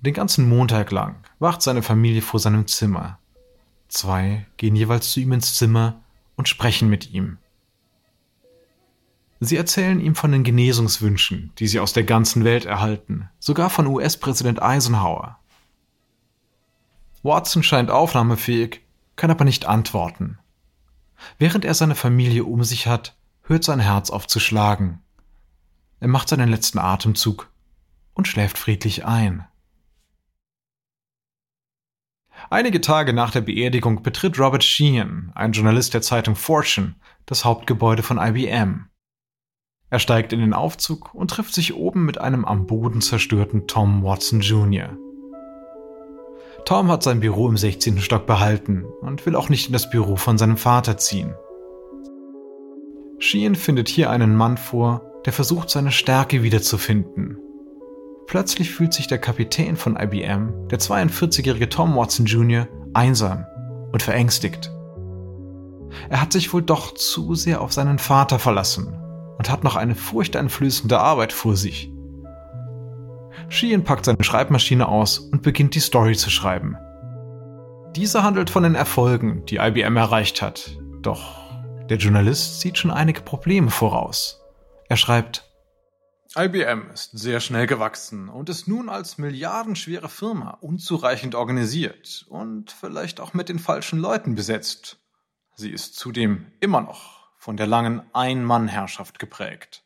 Den 0.00 0.14
ganzen 0.14 0.48
Montag 0.48 0.92
lang 0.92 1.16
wacht 1.40 1.60
seine 1.60 1.82
Familie 1.82 2.22
vor 2.22 2.40
seinem 2.40 2.66
Zimmer. 2.66 3.18
Zwei 3.88 4.46
gehen 4.56 4.76
jeweils 4.76 5.12
zu 5.12 5.20
ihm 5.20 5.32
ins 5.32 5.56
Zimmer 5.56 6.00
und 6.38 6.48
sprechen 6.48 6.88
mit 6.88 7.10
ihm. 7.10 7.36
Sie 9.40 9.56
erzählen 9.56 10.00
ihm 10.00 10.14
von 10.14 10.32
den 10.32 10.44
Genesungswünschen, 10.44 11.52
die 11.58 11.66
sie 11.66 11.80
aus 11.80 11.92
der 11.92 12.04
ganzen 12.04 12.44
Welt 12.44 12.64
erhalten, 12.64 13.28
sogar 13.38 13.70
von 13.70 13.86
US-Präsident 13.86 14.62
Eisenhower. 14.62 15.38
Watson 17.22 17.62
scheint 17.62 17.90
aufnahmefähig, 17.90 18.80
kann 19.16 19.30
aber 19.30 19.44
nicht 19.44 19.66
antworten. 19.66 20.38
Während 21.38 21.64
er 21.64 21.74
seine 21.74 21.96
Familie 21.96 22.44
um 22.44 22.62
sich 22.62 22.86
hat, 22.86 23.16
hört 23.42 23.64
sein 23.64 23.80
Herz 23.80 24.10
auf 24.10 24.28
zu 24.28 24.38
schlagen. 24.38 25.02
Er 25.98 26.08
macht 26.08 26.28
seinen 26.28 26.48
letzten 26.48 26.78
Atemzug 26.78 27.50
und 28.14 28.28
schläft 28.28 28.58
friedlich 28.58 29.04
ein. 29.04 29.44
Einige 32.50 32.80
Tage 32.80 33.12
nach 33.12 33.30
der 33.30 33.42
Beerdigung 33.42 34.02
betritt 34.02 34.38
Robert 34.38 34.64
Sheehan, 34.64 35.32
ein 35.34 35.52
Journalist 35.52 35.92
der 35.92 36.00
Zeitung 36.00 36.34
Fortune, 36.34 36.94
das 37.26 37.44
Hauptgebäude 37.44 38.02
von 38.02 38.16
IBM. 38.16 38.86
Er 39.90 39.98
steigt 39.98 40.32
in 40.32 40.40
den 40.40 40.54
Aufzug 40.54 41.14
und 41.14 41.30
trifft 41.30 41.52
sich 41.52 41.74
oben 41.74 42.06
mit 42.06 42.18
einem 42.18 42.46
am 42.46 42.66
Boden 42.66 43.02
zerstörten 43.02 43.66
Tom 43.66 44.02
Watson 44.02 44.40
Jr. 44.40 44.96
Tom 46.64 46.90
hat 46.90 47.02
sein 47.02 47.20
Büro 47.20 47.48
im 47.48 47.58
16. 47.58 48.00
Stock 48.00 48.26
behalten 48.26 48.84
und 49.02 49.26
will 49.26 49.36
auch 49.36 49.50
nicht 49.50 49.66
in 49.66 49.72
das 49.74 49.90
Büro 49.90 50.16
von 50.16 50.38
seinem 50.38 50.56
Vater 50.56 50.96
ziehen. 50.96 51.34
Sheehan 53.18 53.56
findet 53.56 53.88
hier 53.88 54.08
einen 54.08 54.34
Mann 54.34 54.56
vor, 54.56 55.02
der 55.26 55.34
versucht, 55.34 55.68
seine 55.68 55.92
Stärke 55.92 56.42
wiederzufinden. 56.42 57.38
Plötzlich 58.28 58.70
fühlt 58.70 58.92
sich 58.92 59.06
der 59.06 59.16
Kapitän 59.16 59.74
von 59.74 59.96
IBM, 59.96 60.68
der 60.68 60.78
42-jährige 60.78 61.70
Tom 61.70 61.96
Watson 61.96 62.26
Jr., 62.26 62.68
einsam 62.92 63.46
und 63.90 64.02
verängstigt. 64.02 64.70
Er 66.10 66.20
hat 66.20 66.34
sich 66.34 66.52
wohl 66.52 66.60
doch 66.60 66.92
zu 66.92 67.34
sehr 67.34 67.62
auf 67.62 67.72
seinen 67.72 67.98
Vater 67.98 68.38
verlassen 68.38 68.92
und 69.38 69.48
hat 69.48 69.64
noch 69.64 69.76
eine 69.76 69.94
furchteinflößende 69.94 71.00
Arbeit 71.00 71.32
vor 71.32 71.56
sich. 71.56 71.90
Sheehan 73.48 73.84
packt 73.84 74.04
seine 74.04 74.22
Schreibmaschine 74.22 74.86
aus 74.86 75.18
und 75.18 75.40
beginnt 75.42 75.74
die 75.74 75.80
Story 75.80 76.14
zu 76.14 76.28
schreiben. 76.28 76.76
Diese 77.96 78.22
handelt 78.24 78.50
von 78.50 78.62
den 78.62 78.74
Erfolgen, 78.74 79.46
die 79.46 79.56
IBM 79.56 79.96
erreicht 79.96 80.42
hat. 80.42 80.76
Doch 81.00 81.38
der 81.88 81.96
Journalist 81.96 82.60
sieht 82.60 82.76
schon 82.76 82.90
einige 82.90 83.22
Probleme 83.22 83.70
voraus. 83.70 84.42
Er 84.90 84.98
schreibt, 84.98 85.47
IBM 86.38 86.90
ist 86.94 87.18
sehr 87.18 87.40
schnell 87.40 87.66
gewachsen 87.66 88.28
und 88.28 88.48
ist 88.48 88.68
nun 88.68 88.88
als 88.88 89.18
milliardenschwere 89.18 90.08
Firma 90.08 90.50
unzureichend 90.60 91.34
organisiert 91.34 92.26
und 92.28 92.70
vielleicht 92.70 93.18
auch 93.18 93.34
mit 93.34 93.48
den 93.48 93.58
falschen 93.58 93.98
Leuten 93.98 94.36
besetzt. 94.36 95.00
Sie 95.56 95.70
ist 95.70 95.96
zudem 95.96 96.52
immer 96.60 96.80
noch 96.80 97.30
von 97.38 97.56
der 97.56 97.66
langen 97.66 98.02
Ein-Mann-Herrschaft 98.12 99.18
geprägt. 99.18 99.82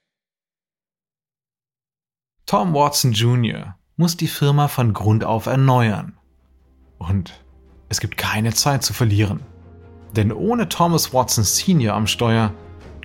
Tom 2.44 2.74
Watson 2.74 3.12
Jr. 3.12 3.78
muss 3.96 4.18
die 4.18 4.28
Firma 4.28 4.68
von 4.68 4.92
Grund 4.92 5.24
auf 5.24 5.46
erneuern. 5.46 6.18
Und 6.98 7.42
es 7.88 7.98
gibt 7.98 8.18
keine 8.18 8.52
Zeit 8.52 8.82
zu 8.82 8.92
verlieren. 8.92 9.40
Denn 10.14 10.30
ohne 10.30 10.68
Thomas 10.68 11.14
Watson 11.14 11.44
Sr. 11.44 11.94
am 11.94 12.06
Steuer 12.06 12.52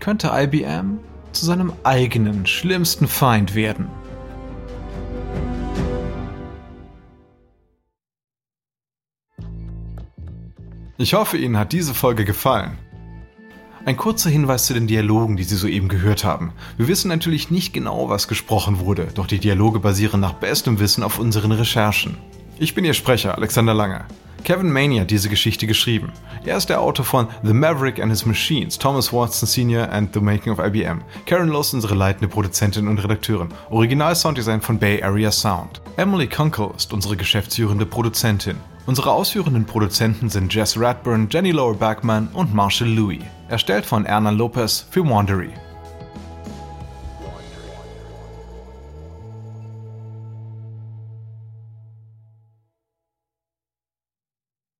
könnte 0.01 0.31
IBM 0.33 0.99
zu 1.39 1.45
seinem 1.45 1.73
eigenen 1.83 2.45
schlimmsten 2.45 3.07
Feind 3.07 3.53
werden. 3.55 3.87
Ich 10.99 11.13
hoffe, 11.13 11.37
Ihnen 11.37 11.57
hat 11.57 11.73
diese 11.73 11.93
Folge 11.93 12.25
gefallen. 12.25 12.79
Ein 13.85 13.97
kurzer 13.97 14.29
Hinweis 14.29 14.65
zu 14.65 14.73
den 14.73 14.87
Dialogen, 14.87 15.37
die 15.37 15.43
Sie 15.43 15.55
soeben 15.55 15.89
gehört 15.89 16.23
haben. 16.23 16.53
Wir 16.75 16.87
wissen 16.87 17.07
natürlich 17.07 17.51
nicht 17.51 17.71
genau, 17.71 18.09
was 18.09 18.27
gesprochen 18.27 18.79
wurde, 18.79 19.07
doch 19.13 19.27
die 19.27 19.39
Dialoge 19.39 19.79
basieren 19.79 20.19
nach 20.19 20.33
bestem 20.33 20.79
Wissen 20.79 21.03
auf 21.03 21.19
unseren 21.19 21.51
Recherchen. 21.51 22.17
Ich 22.59 22.73
bin 22.73 22.85
Ihr 22.85 22.95
Sprecher, 22.95 23.37
Alexander 23.37 23.75
Lange. 23.75 24.05
Kevin 24.43 24.71
Maney 24.71 24.97
hat 24.97 25.11
diese 25.11 25.29
Geschichte 25.29 25.67
geschrieben. 25.67 26.11
Er 26.43 26.57
ist 26.57 26.69
der 26.69 26.81
Autor 26.81 27.05
von 27.05 27.27
The 27.43 27.53
Maverick 27.53 28.01
and 28.01 28.11
His 28.11 28.25
Machines, 28.25 28.79
Thomas 28.79 29.13
Watson 29.13 29.47
Sr. 29.47 29.91
and 29.91 30.11
The 30.11 30.19
Making 30.19 30.53
of 30.53 30.59
IBM. 30.59 31.01
Karen 31.27 31.49
Loss 31.49 31.75
unsere 31.75 31.93
leitende 31.93 32.27
Produzentin 32.27 32.87
und 32.87 32.97
Redakteurin. 32.97 33.49
Original 33.69 34.15
Sounddesign 34.15 34.61
von 34.61 34.79
Bay 34.79 35.03
Area 35.03 35.31
Sound. 35.31 35.81
Emily 35.97 36.25
Kunkel 36.25 36.71
ist 36.75 36.93
unsere 36.93 37.15
geschäftsführende 37.15 37.85
Produzentin. 37.85 38.57
Unsere 38.87 39.11
ausführenden 39.11 39.65
Produzenten 39.65 40.29
sind 40.29 40.51
Jess 40.51 40.79
Radburn, 40.79 41.27
Jenny 41.29 41.51
Lower 41.51 41.75
Backman 41.75 42.29
und 42.33 42.55
Marshall 42.55 42.89
Louis. 42.89 43.21
Erstellt 43.49 43.85
von 43.85 44.05
Erna 44.05 44.31
Lopez 44.31 44.87
für 44.89 45.05
Wandery. 45.07 45.51